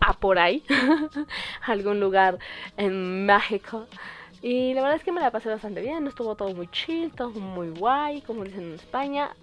a 0.00 0.12
por 0.14 0.38
ahí, 0.38 0.62
a 1.66 1.72
algún 1.72 2.00
lugar 2.00 2.38
en 2.76 3.26
México. 3.26 3.86
Y 4.40 4.74
la 4.74 4.82
verdad 4.82 4.96
es 4.96 5.04
que 5.04 5.10
me 5.10 5.20
la 5.20 5.32
pasé 5.32 5.48
bastante 5.48 5.80
bien, 5.80 6.06
estuvo 6.06 6.36
todo 6.36 6.54
muy 6.54 6.68
chill, 6.68 7.10
todo 7.12 7.30
muy 7.30 7.70
guay, 7.70 8.22
como 8.22 8.44
dicen 8.44 8.62
en 8.62 8.74
España. 8.74 9.34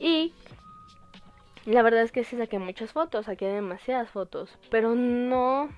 Y 0.00 0.32
la 1.64 1.82
verdad 1.82 2.02
es 2.02 2.10
que 2.10 2.24
sí 2.24 2.36
saqué 2.36 2.58
muchas 2.58 2.92
fotos, 2.92 3.26
saqué 3.26 3.46
demasiadas 3.46 4.10
fotos, 4.10 4.50
pero 4.70 4.94
no... 4.94 5.68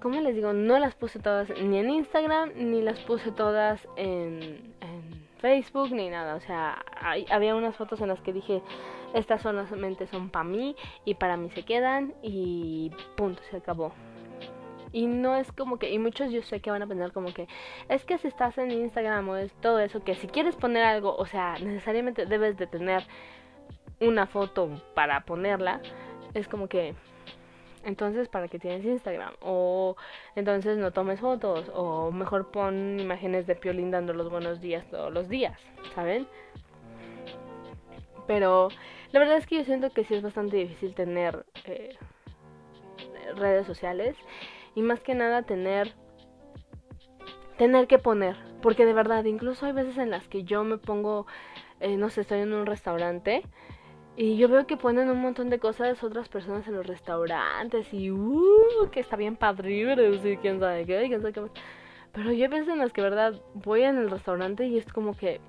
¿Cómo 0.00 0.20
les 0.20 0.34
digo? 0.34 0.52
No 0.52 0.78
las 0.78 0.94
puse 0.94 1.18
todas 1.18 1.48
ni 1.50 1.78
en 1.78 1.90
Instagram, 1.90 2.52
ni 2.54 2.82
las 2.82 3.00
puse 3.00 3.32
todas 3.32 3.86
en, 3.96 4.74
en 4.80 5.28
Facebook, 5.40 5.90
ni 5.90 6.08
nada. 6.08 6.36
O 6.36 6.40
sea, 6.40 6.84
había 7.30 7.56
unas 7.56 7.76
fotos 7.76 8.00
en 8.00 8.08
las 8.08 8.20
que 8.20 8.32
dije, 8.32 8.62
estas 9.14 9.42
solamente 9.42 10.06
son 10.06 10.30
para 10.30 10.44
mí 10.44 10.76
y 11.04 11.14
para 11.14 11.36
mí 11.36 11.50
se 11.50 11.64
quedan 11.64 12.14
y 12.22 12.92
punto, 13.16 13.42
se 13.50 13.56
acabó. 13.56 13.92
Y 14.92 15.06
no 15.06 15.36
es 15.36 15.50
como 15.52 15.78
que, 15.78 15.90
y 15.90 15.98
muchos 15.98 16.30
yo 16.32 16.42
sé 16.42 16.60
que 16.60 16.70
van 16.70 16.82
a 16.82 16.86
pensar 16.86 17.12
como 17.12 17.34
que, 17.34 17.46
es 17.88 18.04
que 18.04 18.18
si 18.18 18.28
estás 18.28 18.56
en 18.58 18.70
Instagram 18.70 19.28
o 19.28 19.36
es 19.36 19.52
todo 19.60 19.80
eso, 19.80 20.02
que 20.02 20.14
si 20.14 20.28
quieres 20.28 20.56
poner 20.56 20.84
algo, 20.84 21.14
o 21.14 21.26
sea, 21.26 21.58
necesariamente 21.58 22.24
debes 22.24 22.56
de 22.56 22.66
tener 22.66 23.04
una 24.00 24.26
foto 24.26 24.70
para 24.94 25.24
ponerla, 25.24 25.80
es 26.34 26.48
como 26.48 26.68
que, 26.68 26.94
entonces 27.88 28.28
para 28.28 28.48
qué 28.48 28.58
tienes 28.58 28.84
Instagram 28.84 29.34
o 29.40 29.96
entonces 30.36 30.76
no 30.76 30.92
tomes 30.92 31.20
fotos 31.20 31.70
o 31.74 32.10
mejor 32.12 32.50
pon 32.50 33.00
imágenes 33.00 33.46
de 33.46 33.54
Piolín 33.54 33.90
dando 33.90 34.12
los 34.12 34.30
buenos 34.30 34.60
días 34.60 34.86
todos 34.90 35.12
los 35.12 35.28
días, 35.28 35.58
¿saben? 35.94 36.28
Pero 38.26 38.68
la 39.10 39.20
verdad 39.20 39.38
es 39.38 39.46
que 39.46 39.56
yo 39.56 39.64
siento 39.64 39.90
que 39.90 40.04
sí 40.04 40.14
es 40.14 40.22
bastante 40.22 40.58
difícil 40.58 40.94
tener 40.94 41.46
eh, 41.64 41.96
redes 43.36 43.66
sociales 43.66 44.16
y 44.74 44.82
más 44.82 45.00
que 45.00 45.14
nada 45.14 45.42
tener 45.42 45.94
tener 47.56 47.86
que 47.86 47.98
poner 47.98 48.36
porque 48.60 48.84
de 48.84 48.92
verdad 48.92 49.24
incluso 49.24 49.64
hay 49.64 49.72
veces 49.72 49.96
en 49.96 50.10
las 50.10 50.28
que 50.28 50.44
yo 50.44 50.62
me 50.62 50.76
pongo 50.76 51.26
eh, 51.80 51.96
no 51.96 52.10
sé 52.10 52.20
estoy 52.20 52.40
en 52.40 52.52
un 52.52 52.66
restaurante 52.66 53.42
y 54.20 54.36
yo 54.36 54.48
veo 54.48 54.66
que 54.66 54.76
ponen 54.76 55.08
un 55.10 55.20
montón 55.22 55.48
de 55.48 55.60
cosas 55.60 56.02
otras 56.02 56.28
personas 56.28 56.66
en 56.66 56.74
los 56.74 56.84
restaurantes 56.84 57.94
y 57.94 58.10
uh, 58.10 58.90
que 58.90 58.98
está 58.98 59.14
bien 59.14 59.36
padre, 59.36 59.70
y 59.72 60.36
quién 60.38 60.58
sabe 60.58 60.84
qué, 60.86 61.04
quién 61.06 61.20
sabe 61.20 61.32
qué 61.32 61.40
más. 61.40 61.52
Pero 62.12 62.32
yo 62.32 62.48
veces 62.48 62.66
en 62.66 62.78
las 62.78 62.92
que, 62.92 63.00
verdad, 63.00 63.40
voy 63.54 63.82
en 63.82 63.96
el 63.96 64.10
restaurante 64.10 64.66
y 64.66 64.76
es 64.76 64.92
como 64.92 65.16
que, 65.16 65.40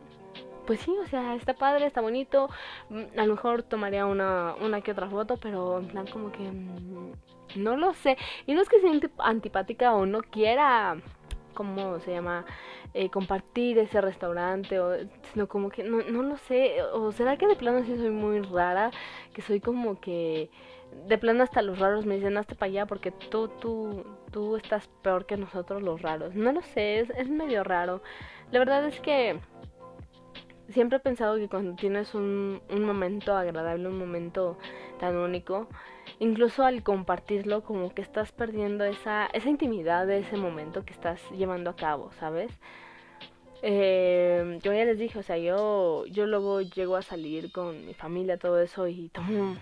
pues 0.68 0.82
sí, 0.82 0.96
o 1.04 1.08
sea, 1.08 1.34
está 1.34 1.56
padre, 1.56 1.88
está 1.88 2.02
bonito. 2.02 2.48
Mm, 2.90 3.20
a 3.20 3.26
lo 3.26 3.34
mejor 3.34 3.64
tomaría 3.64 4.06
una, 4.06 4.54
una 4.62 4.82
que 4.82 4.92
otra 4.92 5.10
foto, 5.10 5.38
pero 5.38 5.80
en 5.80 5.88
plan 5.88 6.06
como 6.06 6.32
que, 6.32 6.44
mm, 6.44 7.14
no 7.56 7.76
lo 7.76 7.96
sé. 7.96 8.18
Y 8.46 8.54
no 8.54 8.62
es 8.62 8.70
que 8.70 8.80
sea 8.82 8.92
antipática 9.18 9.96
o 9.96 10.06
no 10.06 10.22
quiera 10.22 10.96
cómo 11.54 12.00
se 12.00 12.12
llama, 12.12 12.46
eh, 12.94 13.10
compartir 13.10 13.78
ese 13.78 14.02
restaurante, 14.02 14.80
o, 14.80 14.94
sino 15.34 15.48
como 15.48 15.70
que, 15.70 15.84
no, 15.84 16.02
no 16.04 16.24
lo 16.24 16.38
sé, 16.38 16.82
o 16.94 17.12
será 17.12 17.38
que 17.38 17.48
de 17.48 17.56
plano 17.56 17.84
sí 17.84 17.96
soy 17.98 18.10
muy 18.10 18.42
rara, 18.42 18.92
que 19.34 19.42
soy 19.42 19.60
como 19.60 20.00
que, 20.00 20.50
de 21.08 21.18
plano 21.18 21.44
hasta 21.44 21.62
los 21.62 21.80
raros 21.80 22.06
me 22.06 22.16
dicen, 22.16 22.38
hazte 22.38 22.56
para 22.56 22.70
allá 22.70 22.86
porque 22.86 23.12
tú, 23.12 23.48
tú, 23.48 24.06
tú 24.32 24.56
estás 24.58 24.88
peor 25.02 25.26
que 25.26 25.38
nosotros 25.38 25.82
los 25.82 26.02
raros. 26.02 26.36
No 26.36 26.52
lo 26.52 26.62
sé, 26.62 27.00
es, 27.00 27.10
es 27.12 27.30
medio 27.30 27.64
raro. 27.64 28.02
La 28.52 28.60
verdad 28.60 28.86
es 28.86 29.00
que 29.00 29.40
siempre 30.70 30.98
he 30.98 31.02
pensado 31.02 31.36
que 31.38 31.48
cuando 31.48 31.76
tienes 31.76 32.14
un, 32.16 32.62
un 32.70 32.84
momento 32.84 33.36
agradable, 33.36 33.88
un 33.88 34.00
momento 34.00 34.58
tan 35.00 35.16
único, 35.18 35.68
incluso 36.20 36.64
al 36.64 36.84
compartirlo 36.84 37.64
como 37.64 37.94
que 37.94 38.02
estás 38.02 38.32
perdiendo 38.32 38.84
esa, 38.84 39.28
esa 39.34 39.50
intimidad 39.50 40.06
de 40.06 40.20
ese 40.20 40.38
momento 40.38 40.84
que 40.84 40.94
estás 40.94 41.22
llevando 41.32 41.70
a 41.70 41.76
cabo, 41.76 42.12
¿sabes? 42.20 42.52
Eh, 43.62 44.60
yo 44.64 44.74
ya 44.74 44.86
les 44.86 44.98
dije, 44.98 45.20
o 45.20 45.24
sea, 45.24 45.38
yo, 45.38 46.06
yo 46.08 46.26
luego 46.26 46.62
llego 46.62 46.96
a 46.96 47.02
salir 47.02 47.52
con 47.52 47.86
mi 47.86 47.94
familia, 47.94 48.38
todo 48.38 48.60
eso, 48.62 48.88
y 48.88 49.10
tomo 49.10 49.58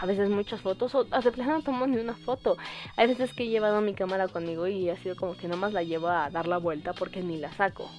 a 0.00 0.06
veces 0.06 0.28
muchas 0.28 0.60
fotos, 0.60 0.94
o 0.94 1.06
a 1.10 1.20
veces 1.20 1.46
no 1.46 1.62
tomo 1.62 1.86
ni 1.86 1.96
una 1.96 2.14
foto. 2.14 2.56
Hay 2.96 3.08
veces 3.08 3.32
que 3.34 3.44
he 3.44 3.48
llevado 3.48 3.80
mi 3.80 3.94
cámara 3.94 4.28
conmigo 4.28 4.66
y 4.66 4.90
ha 4.90 4.96
sido 4.96 5.16
como 5.16 5.36
que 5.36 5.48
nomás 5.48 5.72
la 5.72 5.82
llevo 5.82 6.08
a 6.08 6.30
dar 6.30 6.46
la 6.46 6.58
vuelta 6.58 6.92
porque 6.92 7.22
ni 7.22 7.38
la 7.38 7.52
saco. 7.52 7.90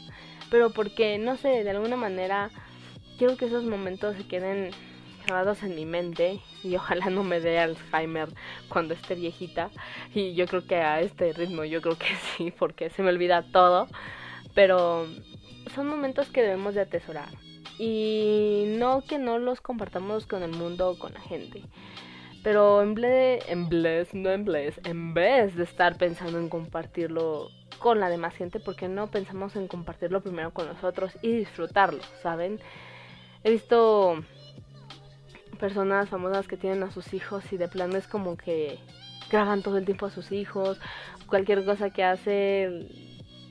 Pero 0.50 0.72
porque, 0.72 1.18
no 1.18 1.36
sé, 1.38 1.64
de 1.64 1.70
alguna 1.70 1.96
manera 1.96 2.50
quiero 3.18 3.38
que 3.38 3.46
esos 3.46 3.66
momentos 3.66 4.16
se 4.16 4.28
queden 4.28 4.72
grabados 5.30 5.62
en 5.62 5.76
mi 5.76 5.86
mente 5.86 6.40
y 6.64 6.76
ojalá 6.76 7.12
no 7.12 7.24
me 7.24 7.40
dé 7.40 7.60
Alzheimer 7.60 8.30
cuando 8.68 8.96
esté 8.96 9.14
viejita 9.14 9.70
y 10.14 10.34
yo 10.34 10.48
creo 10.48 10.66
que 10.66 10.78
a 10.78 11.02
este 11.02 11.34
ritmo 11.34 11.64
yo 11.66 11.82
creo 11.82 11.98
que 11.98 12.08
sí 12.38 12.52
porque 12.52 12.90
se 12.90 13.04
me 13.04 13.10
olvida 13.10 13.44
todo 13.52 13.88
pero 14.56 15.06
son 15.76 15.88
momentos 15.88 16.30
que 16.30 16.42
debemos 16.42 16.74
de 16.74 16.82
atesorar 16.82 17.30
y 17.78 18.74
no 18.78 19.04
que 19.08 19.20
no 19.20 19.38
los 19.38 19.62
compartamos 19.62 20.26
con 20.26 20.42
el 20.42 20.52
mundo 20.52 20.90
o 20.90 20.98
con 20.98 21.14
la 21.14 21.22
gente 21.22 21.62
pero 22.42 22.82
en 22.82 22.96
vez, 22.96 23.44
en 23.50 23.70
vez, 23.70 24.14
no 24.14 24.32
en 24.32 24.46
vez, 24.46 24.80
en 24.84 25.14
vez 25.14 25.56
de 25.56 25.64
estar 25.64 25.98
pensando 25.98 26.40
en 26.40 26.50
compartirlo 26.50 27.50
con 27.80 28.00
la 28.00 28.10
demás 28.10 28.34
gente, 28.34 28.60
porque 28.60 28.88
no 28.88 29.12
pensamos 29.12 29.56
en 29.56 29.68
compartirlo 29.68 30.22
primero 30.22 30.54
con 30.54 30.66
nosotros 30.66 31.12
y 31.22 31.32
disfrutarlo, 31.34 32.02
¿saben? 32.24 32.60
He 33.44 33.52
visto 33.52 34.24
personas 35.60 36.10
famosas 36.10 36.48
que 36.48 36.58
tienen 36.58 36.84
a 36.84 36.92
sus 36.92 37.14
hijos 37.14 37.44
y 37.52 37.58
de 37.58 37.68
plano 37.68 37.98
es 37.98 38.08
como 38.08 38.38
que 38.38 38.80
graban 39.30 39.62
todo 39.62 39.78
el 39.78 39.86
tiempo 39.86 40.08
a 40.08 40.10
sus 40.10 40.32
hijos, 40.32 40.80
cualquier 41.28 41.64
cosa 41.64 41.92
que 41.92 42.04
hace, 42.04 42.88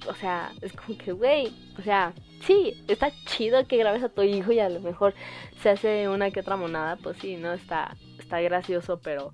o 0.09 0.15
sea, 0.15 0.51
es 0.61 0.73
como 0.73 0.99
que, 0.99 1.13
güey, 1.13 1.53
o 1.79 1.83
sea, 1.83 2.13
sí, 2.43 2.85
está 2.89 3.13
chido 3.27 3.67
que 3.67 3.77
grabes 3.77 4.03
a 4.03 4.09
tu 4.09 4.23
hijo 4.23 4.51
y 4.53 4.59
a 4.59 4.69
lo 4.69 4.81
mejor 4.81 5.15
se 5.63 5.71
hace 5.71 6.09
una 6.09 6.31
que 6.31 6.41
otra 6.41 6.57
monada, 6.57 6.97
pues 6.97 7.19
sí, 7.19 7.37
no 7.37 7.53
está, 7.53 7.97
está 8.19 8.41
gracioso, 8.41 9.01
pero 9.01 9.33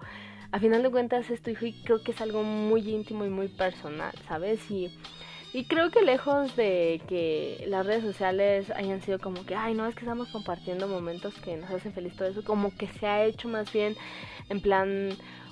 a 0.52 0.59
final 0.59 0.83
de 0.83 0.90
cuentas 0.90 1.31
es 1.31 1.43
tu 1.43 1.50
hijo 1.50 1.66
y 1.66 1.73
creo 1.83 2.02
que 2.02 2.12
es 2.12 2.21
algo 2.21 2.43
muy 2.43 2.88
íntimo 2.88 3.25
y 3.25 3.31
muy 3.31 3.49
personal, 3.49 4.12
¿sabes? 4.28 4.71
Y 4.71 4.90
y 5.54 5.66
creo 5.66 5.92
que 5.92 6.02
lejos 6.02 6.56
de 6.56 7.00
que 7.06 7.64
las 7.68 7.87
redes 7.87 8.02
sociales 8.02 8.70
hayan 8.73 9.00
sido 9.02 9.20
como 9.20 9.46
que, 9.46 9.54
ay, 9.54 9.73
no, 9.73 9.87
es 9.87 9.94
que 9.94 10.00
estamos 10.00 10.28
compartiendo 10.30 10.88
momentos 10.88 11.32
que 11.37 11.56
nos 11.56 11.70
hacen 11.70 11.92
feliz 11.92 12.16
todo 12.16 12.26
eso, 12.26 12.42
como 12.42 12.76
que 12.76 12.88
se 12.88 13.06
ha 13.06 13.25
hecho 13.25 13.49
más 13.49 13.73
bien 13.73 13.96
en 14.49 14.61
plan 14.61 15.11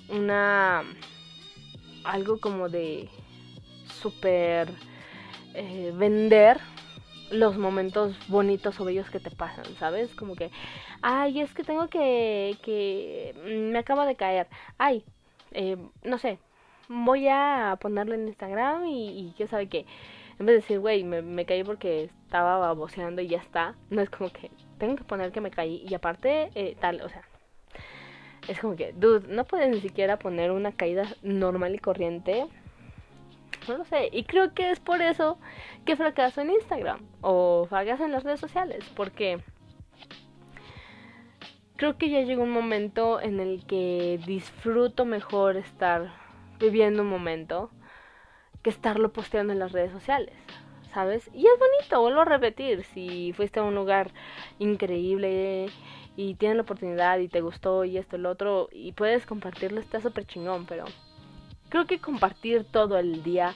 una... 0.09 0.83
algo 2.03 2.41
como 2.41 2.69
de 2.69 3.09
super 3.87 4.69
eh, 5.55 5.93
vender 5.95 6.59
los 7.31 7.57
momentos 7.57 8.17
bonitos 8.27 8.81
o 8.81 8.85
bellos 8.85 9.09
que 9.09 9.21
te 9.21 9.31
pasan, 9.31 9.65
¿sabes? 9.79 10.13
Como 10.17 10.35
que, 10.35 10.51
ay, 11.01 11.41
es 11.41 11.55
que 11.55 11.63
tengo 11.63 11.87
que, 11.89 12.57
que 12.65 13.37
me 13.71 13.79
acaba 13.79 14.05
de 14.05 14.17
caer, 14.17 14.49
ay, 14.79 15.05
eh, 15.53 15.77
no 16.03 16.19
sé, 16.19 16.41
voy 16.93 17.29
a 17.29 17.77
ponerlo 17.81 18.15
en 18.15 18.29
Instagram 18.29 18.87
y, 18.87 19.09
y 19.09 19.35
qué 19.37 19.47
sabe 19.47 19.69
qué. 19.69 19.87
En 20.39 20.47
vez 20.47 20.55
de 20.55 20.61
decir, 20.61 20.81
güey, 20.81 21.05
me, 21.05 21.23
me, 21.23 21.45
caí 21.45 21.65
porque 21.65 22.05
estaba 22.05 22.59
baboseando 22.59 23.23
y 23.23 23.29
ya 23.29 23.39
está. 23.39 23.75
No 23.91 24.01
es 24.03 24.11
como 24.11 24.31
que 24.31 24.51
tengo 24.79 24.97
que 24.97 25.05
poner 25.05 25.33
que 25.33 25.41
me 25.41 25.51
caí 25.51 25.85
y 25.89 25.95
aparte 25.95 26.51
eh, 26.55 26.77
tal, 26.81 27.01
o 27.03 27.09
sea. 27.09 27.23
Es 28.49 28.59
como 28.59 28.75
que, 28.75 28.93
dude, 28.93 29.29
no 29.29 29.45
puedes 29.45 29.71
ni 29.71 29.81
siquiera 29.81 30.19
poner 30.19 30.51
una 30.51 30.73
caída 30.73 31.05
normal 31.23 31.75
y 31.75 31.79
corriente. 31.79 32.47
No 33.69 33.79
lo 33.79 33.85
sé. 33.85 34.09
Y 34.11 34.25
creo 34.25 34.53
que 34.53 34.71
es 34.71 34.81
por 34.81 35.01
eso 35.01 35.39
que 35.85 35.95
fracaso 35.95 36.41
en 36.41 36.51
Instagram 36.51 37.07
o 37.21 37.67
fracaso 37.69 38.05
en 38.05 38.13
las 38.13 38.25
redes 38.25 38.41
sociales. 38.41 38.85
Porque 38.97 39.39
creo 41.77 41.97
que 41.97 42.11
ya 42.11 42.23
llegó 42.23 42.43
un 42.43 42.51
momento 42.51 43.21
en 43.21 43.39
el 43.39 43.65
que 43.65 44.21
disfruto 44.27 45.05
mejor 45.05 45.57
estar 45.57 46.22
viviendo 46.59 47.03
un 47.03 47.09
momento 47.09 47.71
que 48.63 48.71
estarlo 48.71 49.13
posteando 49.13 49.53
en 49.53 49.59
las 49.59 49.73
redes 49.73 49.93
sociales, 49.93 50.35
¿sabes? 50.93 51.29
Y 51.35 51.47
es 51.47 51.59
bonito, 51.59 52.01
vuelvo 52.01 52.21
a 52.21 52.25
repetir, 52.25 52.85
si 52.85 53.33
fuiste 53.33 53.61
a 53.61 53.65
un 53.65 53.75
lugar 53.75 54.13
increíble 54.59 55.67
y 56.17 56.35
tienes 56.35 56.57
la 56.57 56.63
oportunidad 56.63 57.19
y 57.19 57.29
te 57.29 57.41
gustó 57.41 57.85
y 57.85 57.99
esto 57.99 58.19
lo 58.19 58.31
otro 58.31 58.69
y 58.73 58.93
puedes 58.93 59.27
compartirlo, 59.27 59.81
está 59.81 60.01
súper 60.01 60.27
chingón, 60.27 60.67
pero 60.67 60.85
creo 61.69 61.87
que 61.87 61.99
compartir 61.99 62.65
todo 62.65 62.99
el 62.99 63.23
día 63.23 63.55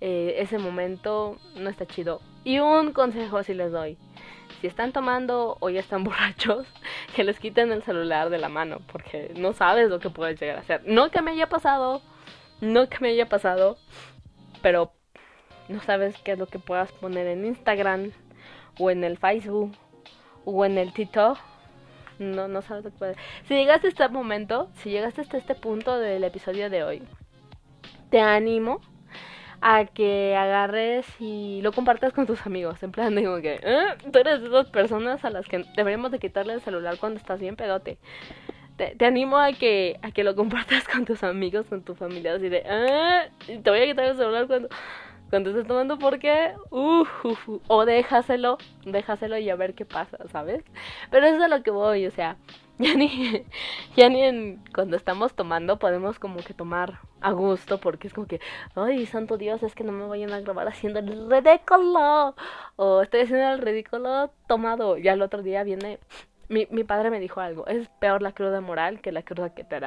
eh, 0.00 0.34
ese 0.38 0.58
momento 0.58 1.38
no 1.54 1.70
está 1.70 1.86
chido. 1.86 2.20
Y 2.44 2.58
un 2.58 2.92
consejo 2.92 3.42
si 3.42 3.54
les 3.54 3.72
doy. 3.72 3.96
Si 4.60 4.66
están 4.66 4.92
tomando 4.92 5.56
o 5.60 5.70
ya 5.70 5.80
están 5.80 6.04
borrachos, 6.04 6.66
que 7.14 7.24
les 7.24 7.38
quiten 7.38 7.72
el 7.72 7.82
celular 7.82 8.30
de 8.30 8.38
la 8.38 8.48
mano, 8.48 8.80
porque 8.92 9.32
no 9.36 9.52
sabes 9.52 9.88
lo 9.88 9.98
que 9.98 10.10
puedes 10.10 10.40
llegar 10.40 10.56
a 10.56 10.60
hacer. 10.60 10.82
No 10.86 11.10
que 11.10 11.22
me 11.22 11.32
haya 11.32 11.48
pasado, 11.48 12.02
no 12.60 12.88
que 12.88 12.98
me 13.00 13.08
haya 13.08 13.28
pasado, 13.28 13.76
pero 14.62 14.92
no 15.68 15.80
sabes 15.82 16.16
qué 16.24 16.32
es 16.32 16.38
lo 16.38 16.46
que 16.46 16.58
puedas 16.58 16.92
poner 16.92 17.26
en 17.26 17.44
Instagram 17.44 18.12
o 18.78 18.90
en 18.90 19.04
el 19.04 19.18
Facebook 19.18 19.72
o 20.44 20.64
en 20.64 20.78
el 20.78 20.92
TikTok. 20.92 21.38
No, 22.18 22.48
no 22.48 22.62
sabes 22.62 22.84
lo 22.84 22.90
que 22.90 22.98
puedes. 22.98 23.16
Si 23.46 23.54
llegaste 23.54 23.88
a 23.88 23.90
este 23.90 24.08
momento, 24.08 24.70
si 24.76 24.90
llegaste 24.90 25.20
hasta 25.20 25.36
este 25.36 25.54
punto 25.54 25.98
del 25.98 26.24
episodio 26.24 26.70
de 26.70 26.82
hoy, 26.82 27.02
te 28.10 28.20
animo 28.20 28.80
a 29.60 29.84
que 29.86 30.36
agarres 30.36 31.06
y 31.18 31.60
lo 31.62 31.72
compartas 31.72 32.12
con 32.12 32.26
tus 32.26 32.46
amigos. 32.46 32.82
En 32.82 32.92
plan, 32.92 33.14
digo 33.14 33.40
que 33.40 33.60
¿eh? 33.62 33.86
tú 34.12 34.18
eres 34.18 34.40
de 34.40 34.48
esas 34.48 34.70
personas 34.70 35.24
a 35.24 35.30
las 35.30 35.46
que 35.46 35.64
deberíamos 35.76 36.10
de 36.10 36.18
quitarle 36.18 36.54
el 36.54 36.60
celular 36.60 36.96
cuando 36.98 37.18
estás 37.18 37.40
bien 37.40 37.56
pedote 37.56 37.98
te, 38.76 39.04
animo 39.04 39.38
a 39.38 39.52
que, 39.52 39.98
a 40.02 40.10
que 40.10 40.24
lo 40.24 40.34
compartas 40.34 40.86
con 40.88 41.04
tus 41.04 41.22
amigos, 41.22 41.66
con 41.66 41.82
tu 41.82 41.94
familia, 41.94 42.34
así 42.34 42.48
de, 42.48 42.62
ah, 42.68 43.28
te 43.46 43.70
voy 43.70 43.80
a 43.80 43.86
quitar 43.86 44.06
el 44.06 44.16
celular 44.16 44.46
cuando, 44.46 44.68
cuando 45.30 45.50
estés 45.50 45.66
tomando 45.66 45.98
porque, 45.98 46.52
uh, 46.70 47.04
o 47.68 47.84
déjaselo, 47.84 48.58
déjaselo 48.84 49.38
y 49.38 49.50
a 49.50 49.56
ver 49.56 49.74
qué 49.74 49.84
pasa, 49.84 50.18
¿sabes? 50.30 50.64
Pero 51.10 51.26
eso 51.26 51.36
es 51.36 51.42
a 51.42 51.48
lo 51.48 51.62
que 51.62 51.70
voy, 51.70 52.06
o 52.06 52.10
sea, 52.10 52.36
Ya 52.78 52.94
ni, 52.94 53.46
ya 53.96 54.08
ni 54.10 54.22
en, 54.22 54.62
cuando 54.74 54.98
estamos 54.98 55.34
tomando 55.34 55.78
podemos 55.78 56.18
como 56.18 56.40
que 56.40 56.52
tomar 56.52 57.00
a 57.22 57.32
gusto 57.32 57.80
porque 57.80 58.06
es 58.08 58.12
como 58.12 58.26
que, 58.26 58.38
ay, 58.74 59.06
santo 59.06 59.38
Dios, 59.38 59.62
es 59.62 59.74
que 59.74 59.82
no 59.82 59.92
me 59.92 60.06
vayan 60.06 60.32
a 60.32 60.40
grabar 60.40 60.68
haciendo 60.68 60.98
el 60.98 61.30
ridículo. 61.30 62.34
O 62.76 63.00
estoy 63.00 63.22
haciendo 63.22 63.48
el 63.54 63.60
ridículo 63.60 64.30
tomado. 64.46 64.98
Ya 64.98 65.14
el 65.14 65.22
otro 65.22 65.42
día 65.42 65.64
viene, 65.64 65.98
mi, 66.48 66.66
mi 66.70 66.84
padre 66.84 67.10
me 67.10 67.20
dijo 67.20 67.40
algo, 67.40 67.66
es 67.66 67.88
peor 68.00 68.22
la 68.22 68.32
cruda 68.32 68.60
moral 68.60 69.00
que 69.00 69.12
la 69.12 69.22
cruda 69.22 69.54
que 69.54 69.64
te. 69.64 69.80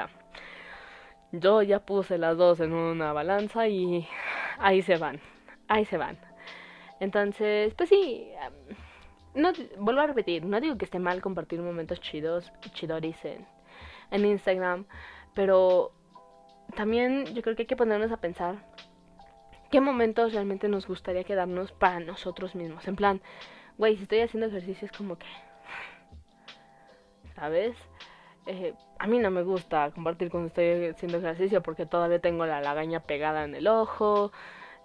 Yo 1.32 1.62
ya 1.62 1.80
puse 1.80 2.18
las 2.18 2.38
dos 2.38 2.60
en 2.60 2.74
una 2.74 3.14
balanza 3.14 3.68
y 3.68 4.08
ahí 4.58 4.82
se 4.82 4.98
van, 4.98 5.20
ahí 5.68 5.86
se 5.86 5.98
van. 5.98 6.18
Entonces, 7.00 7.74
pues 7.76 7.90
sí, 7.90 8.32
no 9.34 9.52
vuelvo 9.78 10.02
a 10.02 10.08
repetir, 10.08 10.46
no 10.46 10.60
digo 10.60 10.78
que 10.78 10.86
esté 10.86 11.00
mal 11.00 11.22
compartir 11.22 11.62
momentos 11.62 12.02
chidos, 12.02 12.52
chidoris 12.74 13.24
en, 13.26 13.46
en 14.12 14.26
Instagram, 14.26 14.86
pero 15.34 15.94
también 16.76 17.26
yo 17.34 17.42
creo 17.42 17.56
que 17.56 17.64
hay 17.64 17.68
que 17.68 17.76
ponernos 17.76 18.12
a 18.12 18.18
pensar 18.18 18.58
qué 19.72 19.82
momentos 19.82 20.34
realmente 20.34 20.68
nos 20.68 20.88
gustaría 20.88 21.24
quedarnos 21.24 21.72
para 21.72 22.00
nosotros 22.00 22.56
mismos. 22.56 22.88
En 22.88 22.96
plan, 22.96 23.22
güey, 23.78 23.96
si 23.98 24.04
estoy 24.04 24.22
haciendo 24.22 24.48
ejercicio 24.48 24.86
es 24.86 24.92
como 24.92 25.18
que, 25.18 25.28
¿sabes? 27.40 27.76
Eh, 28.46 28.74
a 29.00 29.08
mí 29.08 29.20
no 29.20 29.32
me 29.32 29.44
gusta 29.44 29.92
compartir 29.92 30.30
cuando 30.30 30.48
estoy 30.48 30.88
haciendo 30.88 31.20
ejercicio 31.20 31.62
porque 31.62 31.86
todavía 31.86 32.20
tengo 32.20 32.46
la 32.46 32.62
lagaña 32.62 33.02
pegada 33.02 33.44
en 33.46 33.56
el 33.56 33.68
ojo. 33.68 34.32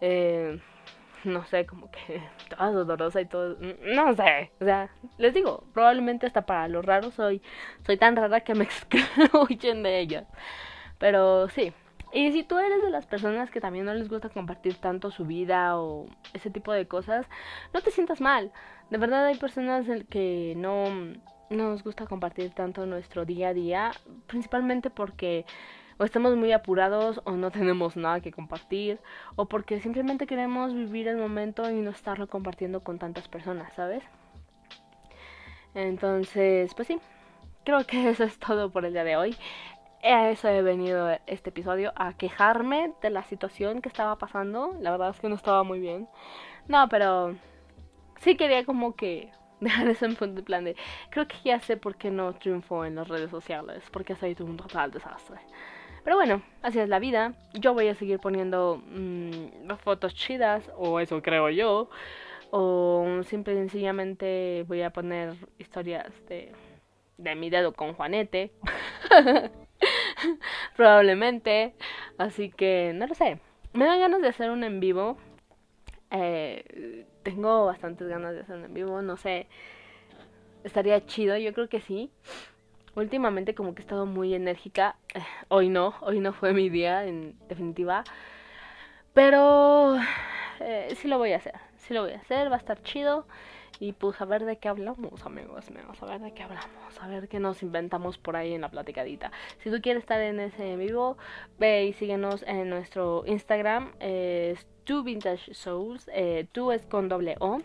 Eh, 0.00 0.60
no 1.24 1.44
sé, 1.44 1.66
como 1.66 1.90
que 1.90 2.22
toda 2.50 2.70
dolorosa 2.70 3.20
y 3.20 3.26
todo, 3.26 3.56
no 3.82 4.14
sé, 4.14 4.52
o 4.60 4.64
sea, 4.64 4.90
les 5.18 5.34
digo, 5.34 5.64
probablemente 5.72 6.26
hasta 6.26 6.46
para 6.46 6.68
los 6.68 6.84
raros 6.84 7.14
soy, 7.14 7.42
soy 7.86 7.96
tan 7.96 8.16
rara 8.16 8.40
que 8.40 8.54
me 8.54 8.64
excluyen 9.18 9.82
de 9.82 10.00
ellas, 10.00 10.26
pero 10.98 11.48
sí, 11.48 11.72
y 12.12 12.30
si 12.32 12.44
tú 12.44 12.58
eres 12.58 12.82
de 12.82 12.90
las 12.90 13.06
personas 13.06 13.50
que 13.50 13.60
también 13.60 13.86
no 13.86 13.94
les 13.94 14.08
gusta 14.08 14.28
compartir 14.28 14.76
tanto 14.76 15.10
su 15.10 15.24
vida 15.24 15.78
o 15.78 16.06
ese 16.32 16.50
tipo 16.50 16.72
de 16.72 16.86
cosas, 16.86 17.26
no 17.72 17.80
te 17.80 17.90
sientas 17.90 18.20
mal, 18.20 18.52
de 18.90 18.98
verdad 18.98 19.26
hay 19.26 19.36
personas 19.36 19.86
que 20.10 20.54
no, 20.56 20.84
no 21.50 21.70
nos 21.70 21.84
gusta 21.84 22.06
compartir 22.06 22.50
tanto 22.50 22.86
nuestro 22.86 23.24
día 23.24 23.48
a 23.48 23.54
día, 23.54 23.90
principalmente 24.26 24.90
porque 24.90 25.44
o 25.98 26.04
estamos 26.04 26.36
muy 26.36 26.52
apurados 26.52 27.20
o 27.24 27.32
no 27.32 27.50
tenemos 27.52 27.96
nada 27.96 28.20
que 28.20 28.32
compartir 28.32 28.98
o 29.36 29.46
porque 29.46 29.80
simplemente 29.80 30.26
queremos 30.26 30.74
vivir 30.74 31.08
el 31.08 31.16
momento 31.16 31.70
y 31.70 31.80
no 31.80 31.90
estarlo 31.90 32.28
compartiendo 32.28 32.80
con 32.80 32.98
tantas 32.98 33.28
personas, 33.28 33.72
¿sabes? 33.74 34.02
Entonces, 35.74 36.72
pues 36.74 36.88
sí, 36.88 36.98
creo 37.64 37.84
que 37.86 38.10
eso 38.10 38.24
es 38.24 38.38
todo 38.38 38.70
por 38.70 38.84
el 38.84 38.92
día 38.92 39.04
de 39.04 39.16
hoy. 39.16 39.36
A 40.02 40.28
eso 40.28 40.48
he 40.48 40.60
venido 40.60 41.08
este 41.26 41.48
episodio, 41.48 41.92
a 41.96 42.12
quejarme 42.12 42.92
de 43.00 43.08
la 43.08 43.24
situación 43.24 43.80
que 43.80 43.88
estaba 43.88 44.18
pasando. 44.18 44.76
La 44.80 44.90
verdad 44.90 45.10
es 45.10 45.20
que 45.20 45.30
no 45.30 45.34
estaba 45.34 45.62
muy 45.62 45.80
bien. 45.80 46.08
No, 46.68 46.88
pero 46.90 47.34
sí 48.20 48.36
quería 48.36 48.66
como 48.66 48.96
que 48.96 49.32
dejar 49.68 49.88
eso 49.88 50.04
en 50.04 50.14
punto 50.14 50.36
de 50.36 50.42
plan 50.42 50.64
de... 50.64 50.76
Creo 51.10 51.26
que 51.26 51.36
ya 51.44 51.60
sé 51.60 51.76
por 51.76 51.96
qué 51.96 52.10
no 52.10 52.34
triunfó 52.34 52.84
en 52.84 52.94
las 52.94 53.08
redes 53.08 53.30
sociales, 53.30 53.82
porque 53.90 54.14
sido 54.14 54.44
un 54.44 54.56
total 54.56 54.90
desastre. 54.90 55.38
Pero 56.04 56.16
bueno, 56.16 56.42
así 56.62 56.78
es 56.78 56.88
la 56.88 56.98
vida. 56.98 57.34
Yo 57.54 57.72
voy 57.72 57.88
a 57.88 57.94
seguir 57.94 58.18
poniendo 58.20 58.82
mm, 58.86 59.70
fotos 59.82 60.14
chidas, 60.14 60.70
o 60.76 61.00
eso 61.00 61.22
creo 61.22 61.48
yo. 61.48 61.88
O 62.50 63.22
simple 63.24 63.54
y 63.54 63.56
sencillamente 63.56 64.64
voy 64.68 64.82
a 64.82 64.90
poner 64.90 65.34
historias 65.58 66.12
de, 66.28 66.52
de 67.16 67.34
mi 67.34 67.50
dedo 67.50 67.72
con 67.72 67.94
Juanete. 67.94 68.52
Probablemente. 70.76 71.74
Así 72.18 72.50
que 72.50 72.92
no 72.94 73.06
lo 73.06 73.14
sé. 73.14 73.40
Me 73.72 73.86
dan 73.86 73.98
ganas 73.98 74.20
de 74.20 74.28
hacer 74.28 74.50
un 74.50 74.62
en 74.62 74.80
vivo. 74.80 75.16
Eh, 76.10 77.06
tengo 77.24 77.66
bastantes 77.66 78.06
ganas 78.08 78.34
de 78.34 78.42
hacer 78.42 78.56
un 78.56 78.64
en 78.66 78.74
vivo. 78.74 79.02
No 79.02 79.16
sé. 79.16 79.48
Estaría 80.62 81.04
chido, 81.04 81.36
yo 81.36 81.52
creo 81.52 81.68
que 81.68 81.80
sí 81.80 82.10
últimamente 82.96 83.54
como 83.54 83.74
que 83.74 83.82
he 83.82 83.84
estado 83.84 84.06
muy 84.06 84.34
enérgica. 84.34 84.96
Hoy 85.48 85.68
no, 85.68 85.94
hoy 86.00 86.20
no 86.20 86.32
fue 86.32 86.52
mi 86.52 86.68
día 86.68 87.04
en 87.04 87.36
definitiva. 87.48 88.04
Pero 89.12 89.96
eh, 90.60 90.94
sí 90.96 91.08
lo 91.08 91.18
voy 91.18 91.32
a 91.32 91.36
hacer, 91.36 91.54
sí 91.76 91.94
lo 91.94 92.02
voy 92.02 92.12
a 92.12 92.18
hacer, 92.18 92.50
va 92.50 92.56
a 92.56 92.58
estar 92.58 92.82
chido. 92.82 93.26
Y 93.80 93.92
pues 93.92 94.20
a 94.20 94.24
ver 94.24 94.44
de 94.44 94.58
qué 94.58 94.68
hablamos, 94.68 95.26
amigos, 95.26 95.68
amigos, 95.68 96.02
a 96.02 96.06
ver 96.06 96.20
de 96.20 96.32
qué 96.32 96.42
hablamos, 96.42 97.00
a 97.00 97.08
ver 97.08 97.28
qué 97.28 97.40
nos 97.40 97.62
inventamos 97.62 98.18
por 98.18 98.36
ahí 98.36 98.54
en 98.54 98.60
la 98.60 98.70
platicadita. 98.70 99.32
Si 99.58 99.70
tú 99.70 99.80
quieres 99.80 100.02
estar 100.02 100.20
en 100.20 100.40
ese 100.40 100.76
vivo, 100.76 101.16
ve 101.58 101.86
y 101.86 101.92
síguenos 101.92 102.44
en 102.44 102.70
nuestro 102.70 103.24
Instagram, 103.26 103.92
es 104.00 104.66
Two 104.84 105.02
Vintage 105.02 105.54
Souls, 105.54 106.08
eh, 106.12 106.46
tú 106.52 106.70
es 106.70 106.86
con 106.86 107.08
doble 107.08 107.36
O. 107.40 107.60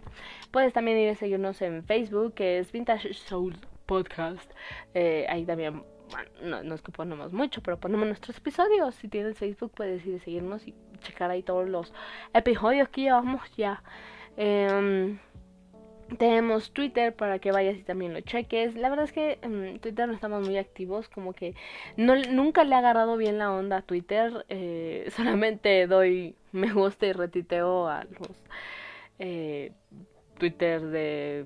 Puedes 0.52 0.74
también 0.74 0.98
ir 0.98 1.10
a 1.10 1.16
seguirnos 1.16 1.62
en 1.62 1.84
Facebook, 1.84 2.34
que 2.34 2.60
es 2.60 2.72
Vintage 2.72 3.14
Souls 3.14 3.60
podcast. 3.86 4.52
Eh, 4.94 5.26
ahí 5.30 5.46
también, 5.46 5.84
bueno, 6.12 6.30
no, 6.42 6.64
no 6.64 6.76
es 6.76 6.82
que 6.82 6.92
ponemos 6.92 7.34
mucho, 7.34 7.62
pero 7.62 7.80
ponemos 7.80 8.08
nuestros 8.08 8.38
episodios. 8.38 8.96
Si 8.96 9.08
tienes 9.08 9.38
Facebook, 9.38 9.72
puedes 9.76 10.06
ir 10.06 10.16
a 10.22 10.24
seguirnos 10.24 10.68
y 10.68 10.74
checar 11.00 11.32
ahí 11.32 11.44
todos 11.44 11.68
los 11.68 11.94
episodios 12.34 12.88
que 12.90 13.02
llevamos 13.02 13.42
ya. 13.58 13.84
Em, 14.38 15.20
tenemos 16.18 16.72
Twitter 16.72 17.16
para 17.16 17.40
que 17.40 17.52
vayas 17.52 17.78
y 17.78 17.84
también 17.84 18.14
lo 18.14 18.22
cheques. 18.22 18.76
La 18.76 18.90
verdad 18.90 19.06
es 19.06 19.12
que 19.12 19.40
en 19.42 19.80
Twitter 19.80 20.08
no 20.08 20.14
estamos 20.14 20.46
muy 20.46 20.58
activos, 20.58 21.10
como 21.10 21.34
que 21.34 21.56
no, 21.98 22.16
nunca 22.16 22.64
le 22.64 22.76
ha 22.76 22.80
agarrado 22.80 23.18
bien 23.18 23.38
la 23.38 23.52
onda 23.52 23.78
a 23.78 23.82
Twitter. 23.82 24.46
Eh, 24.50 25.10
solamente 25.16 25.88
doy 25.88 26.36
me 26.52 26.74
gusta 26.74 27.06
y 27.06 27.14
retiteo 27.14 27.88
a 27.88 28.04
los 28.04 28.44
eh, 29.20 29.72
Twitter 30.38 30.82
de 30.82 31.46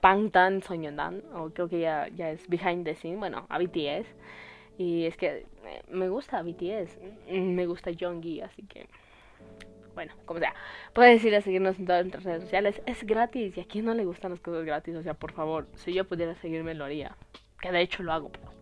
Bangtan 0.00 0.62
Soñandan, 0.62 1.22
o 1.34 1.50
creo 1.50 1.68
que 1.68 1.80
ya, 1.80 2.08
ya 2.08 2.30
es 2.30 2.48
Behind 2.48 2.84
the 2.84 2.94
Scene, 2.94 3.16
bueno, 3.16 3.46
a 3.48 3.58
BTS. 3.58 4.06
Y 4.78 5.04
es 5.04 5.16
que 5.16 5.46
eh, 5.64 5.82
me 5.88 6.08
gusta 6.08 6.42
BTS, 6.42 6.98
me 7.30 7.66
gusta 7.66 7.90
Jonggi, 7.98 8.40
así 8.40 8.62
que 8.62 8.88
bueno, 9.94 10.12
como 10.24 10.40
sea, 10.40 10.54
puedes 10.92 11.24
ir 11.24 11.34
a 11.34 11.40
seguirnos 11.40 11.78
en 11.78 11.86
todas 11.86 12.02
nuestras 12.02 12.24
redes 12.24 12.42
sociales, 12.42 12.82
es 12.86 13.04
gratis 13.04 13.56
y 13.56 13.60
a 13.60 13.64
quien 13.64 13.84
no 13.84 13.94
le 13.94 14.04
gustan 14.04 14.30
las 14.30 14.40
cosas 14.40 14.64
gratis, 14.64 14.94
o 14.96 15.02
sea, 15.02 15.14
por 15.14 15.32
favor, 15.32 15.66
si 15.74 15.92
yo 15.92 16.04
pudiera 16.04 16.34
seguirme 16.36 16.74
lo 16.74 16.84
haría, 16.84 17.16
que 17.60 17.72
de 17.72 17.80
hecho 17.80 18.02
lo 18.02 18.12
hago, 18.12 18.30
pero 18.30 18.52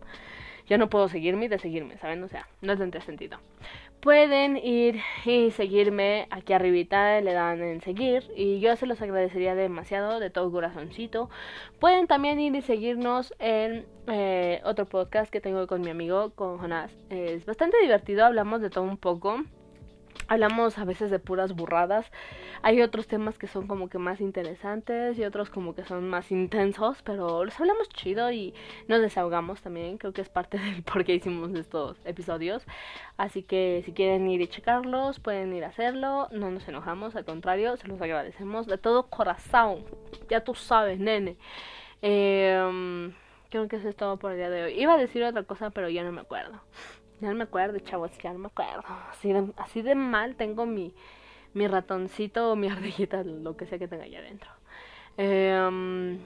yo 0.67 0.79
no 0.79 0.89
puedo 0.89 1.09
seguirme 1.09 1.47
y 1.47 1.49
de 1.49 1.59
seguirme, 1.59 1.99
¿saben? 1.99 2.23
O 2.23 2.29
sea, 2.29 2.47
no 2.61 2.77
tendría 2.77 3.03
sentido 3.03 3.39
pueden 4.01 4.57
ir 4.57 5.01
y 5.25 5.51
seguirme 5.51 6.27
aquí 6.31 6.53
arribita, 6.53 7.21
le 7.21 7.33
dan 7.33 7.61
en 7.63 7.81
seguir 7.83 8.25
y 8.35 8.61
yo 8.61 8.75
se 8.77 8.87
los 8.87 9.01
agradecería 9.01 9.55
demasiado 9.55 10.21
de 10.21 10.31
todo 10.31 10.51
corazoncito. 10.51 11.31
Pueden 11.79 12.07
también 12.07 12.41
ir 12.41 12.55
y 12.55 12.63
seguirnos 12.63 13.35
en 13.39 13.87
eh, 14.07 14.61
otro 14.65 14.87
podcast 14.87 15.31
que 15.31 15.41
tengo 15.41 15.67
con 15.67 15.83
mi 15.83 15.91
amigo, 15.91 16.31
con 16.31 16.59
Jonás. 16.59 16.93
Es 17.11 17.45
bastante 17.47 17.79
divertido, 17.83 18.25
hablamos 18.25 18.61
de 18.61 18.71
todo 18.71 18.85
un 18.85 18.97
poco 18.97 19.45
hablamos 20.31 20.79
a 20.79 20.85
veces 20.85 21.11
de 21.11 21.19
puras 21.19 21.55
burradas. 21.55 22.11
Hay 22.63 22.81
otros 22.83 23.09
temas 23.09 23.37
que 23.37 23.49
son 23.49 23.67
como 23.67 23.89
que 23.89 23.99
más 23.99 24.21
interesantes 24.21 25.19
y 25.19 25.25
otros 25.25 25.51
como 25.51 25.75
que 25.75 25.85
son 25.85 26.09
más 26.09 26.31
intensos, 26.31 27.03
pero 27.03 27.45
los 27.45 27.59
hablamos 27.59 27.89
chido 27.89 28.31
y 28.31 28.55
nos 28.87 29.01
desahogamos 29.01 29.61
también. 29.61 29.99
Creo 29.99 30.13
que 30.13 30.21
es 30.21 30.29
parte 30.29 30.57
del 30.59 30.85
por 30.85 31.05
qué 31.05 31.15
hicimos 31.17 31.53
estos 31.55 31.99
episodios. 32.05 32.65
Así 33.17 33.43
que 33.43 33.83
si 33.85 33.93
quieren 33.93 34.31
ir 34.31 34.41
y 34.41 34.47
checarlos, 34.47 35.19
pueden 35.19 35.53
ir 35.53 35.65
a 35.65 35.69
hacerlo. 35.69 36.29
No 36.31 36.51
nos 36.51 36.67
enojamos, 36.69 37.17
al 37.17 37.25
contrario, 37.25 37.77
se 37.77 37.89
los 37.89 38.01
agradecemos 38.01 38.69
de 38.69 38.79
todo 38.79 39.09
corazón. 39.09 39.85
Ya 40.29 40.45
tú 40.45 40.55
sabes, 40.55 41.01
nene. 41.01 41.37
Eh, 42.03 43.13
creo 43.51 43.67
que 43.67 43.77
eso 43.77 43.89
es 43.89 43.97
todo 43.97 44.17
por 44.17 44.31
el 44.31 44.39
día 44.39 44.51
de 44.51 44.63
hoy. 44.63 44.81
Iba 44.81 44.95
a 44.95 44.99
decir 44.99 45.25
otra 45.25 45.43
cosa, 45.43 45.71
pero 45.71 45.89
ya 45.89 46.05
no 46.05 46.13
me 46.13 46.21
acuerdo. 46.21 46.61
Ya 47.21 47.29
no 47.29 47.35
me 47.35 47.45
acuerdo, 47.45 47.79
chavos, 47.81 48.11
ya 48.19 48.33
no 48.33 48.39
me 48.39 48.47
acuerdo. 48.47 48.83
Así 49.11 49.33
de, 49.33 49.53
así 49.57 49.83
de 49.83 49.95
mal 49.95 50.37
tengo 50.37 50.67
mi, 50.67 50.95
mi 51.53 51.69
ratoncito 51.69 52.53
o 52.53 52.57
mi 52.57 52.69
ardillita, 52.71 53.23
lo 53.25 53.57
que 53.57 53.67
sea 53.67 53.79
que 53.79 53.89
tenga 53.89 54.05
allá 54.05 54.21
adentro. 54.21 54.51
Em, 55.17 56.19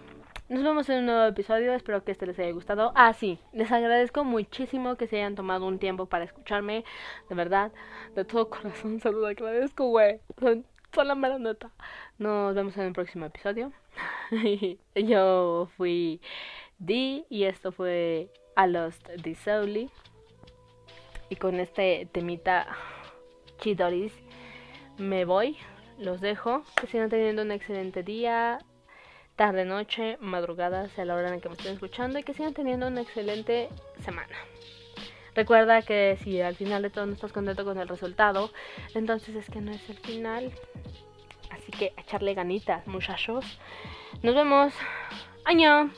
nos 0.48 0.62
vemos 0.62 0.88
en 0.88 0.98
un 1.00 1.06
nuevo 1.06 1.24
episodio, 1.24 1.72
espero 1.74 2.04
que 2.04 2.12
este 2.12 2.26
les 2.26 2.38
haya 2.38 2.52
gustado. 2.52 2.92
Ah, 2.94 3.12
sí, 3.12 3.38
les 3.52 3.72
agradezco 3.72 4.24
muchísimo 4.24 4.96
que 4.96 5.06
se 5.06 5.16
hayan 5.16 5.34
tomado 5.34 5.66
un 5.66 5.78
tiempo 5.78 6.06
para 6.06 6.24
escucharme, 6.24 6.84
de 7.28 7.34
verdad, 7.34 7.72
de 8.14 8.24
todo 8.24 8.50
corazón 8.50 9.00
se 9.00 9.10
los 9.10 9.24
agradezco, 9.24 9.86
güey. 9.88 10.20
Son, 10.38 10.64
son 10.94 11.08
la 11.08 11.14
mera 11.14 11.38
neta. 11.38 11.70
Nos 12.18 12.54
vemos 12.54 12.76
en 12.76 12.84
el 12.84 12.92
próximo 12.92 13.26
episodio. 13.26 13.72
Yo 14.94 15.68
fui 15.76 16.20
Dee 16.78 17.24
y 17.30 17.44
esto 17.44 17.72
fue 17.72 18.30
A 18.54 18.66
Lost 18.66 19.08
the 19.22 19.34
Soully. 19.34 19.90
Y 21.28 21.36
con 21.36 21.60
este 21.60 22.08
temita 22.12 22.66
chidoris 23.58 24.12
me 24.98 25.24
voy. 25.24 25.56
Los 25.98 26.20
dejo. 26.20 26.62
Que 26.76 26.86
sigan 26.86 27.10
teniendo 27.10 27.42
un 27.42 27.52
excelente 27.52 28.02
día. 28.02 28.58
tarde, 29.36 29.64
noche, 29.64 30.16
madrugada, 30.20 30.88
sea 30.90 31.04
la 31.04 31.16
hora 31.16 31.34
en 31.34 31.40
que 31.40 31.48
me 31.48 31.56
estén 31.56 31.74
escuchando 31.74 32.18
y 32.18 32.22
que 32.22 32.34
sigan 32.34 32.54
teniendo 32.54 32.86
una 32.86 33.00
excelente 33.00 33.68
semana. 34.04 34.36
Recuerda 35.34 35.82
que 35.82 36.16
si 36.22 36.40
al 36.40 36.54
final 36.54 36.82
de 36.82 36.90
todo 36.90 37.06
no 37.06 37.14
estás 37.14 37.32
contento 37.32 37.64
con 37.64 37.78
el 37.78 37.88
resultado, 37.88 38.50
entonces 38.94 39.34
es 39.34 39.50
que 39.50 39.60
no 39.60 39.72
es 39.72 39.90
el 39.90 39.98
final. 39.98 40.52
Así 41.50 41.72
que 41.72 41.92
echarle 41.96 42.34
ganitas, 42.34 42.86
muchachos. 42.86 43.44
Nos 44.22 44.34
vemos. 44.34 44.72
Año. 45.44 45.90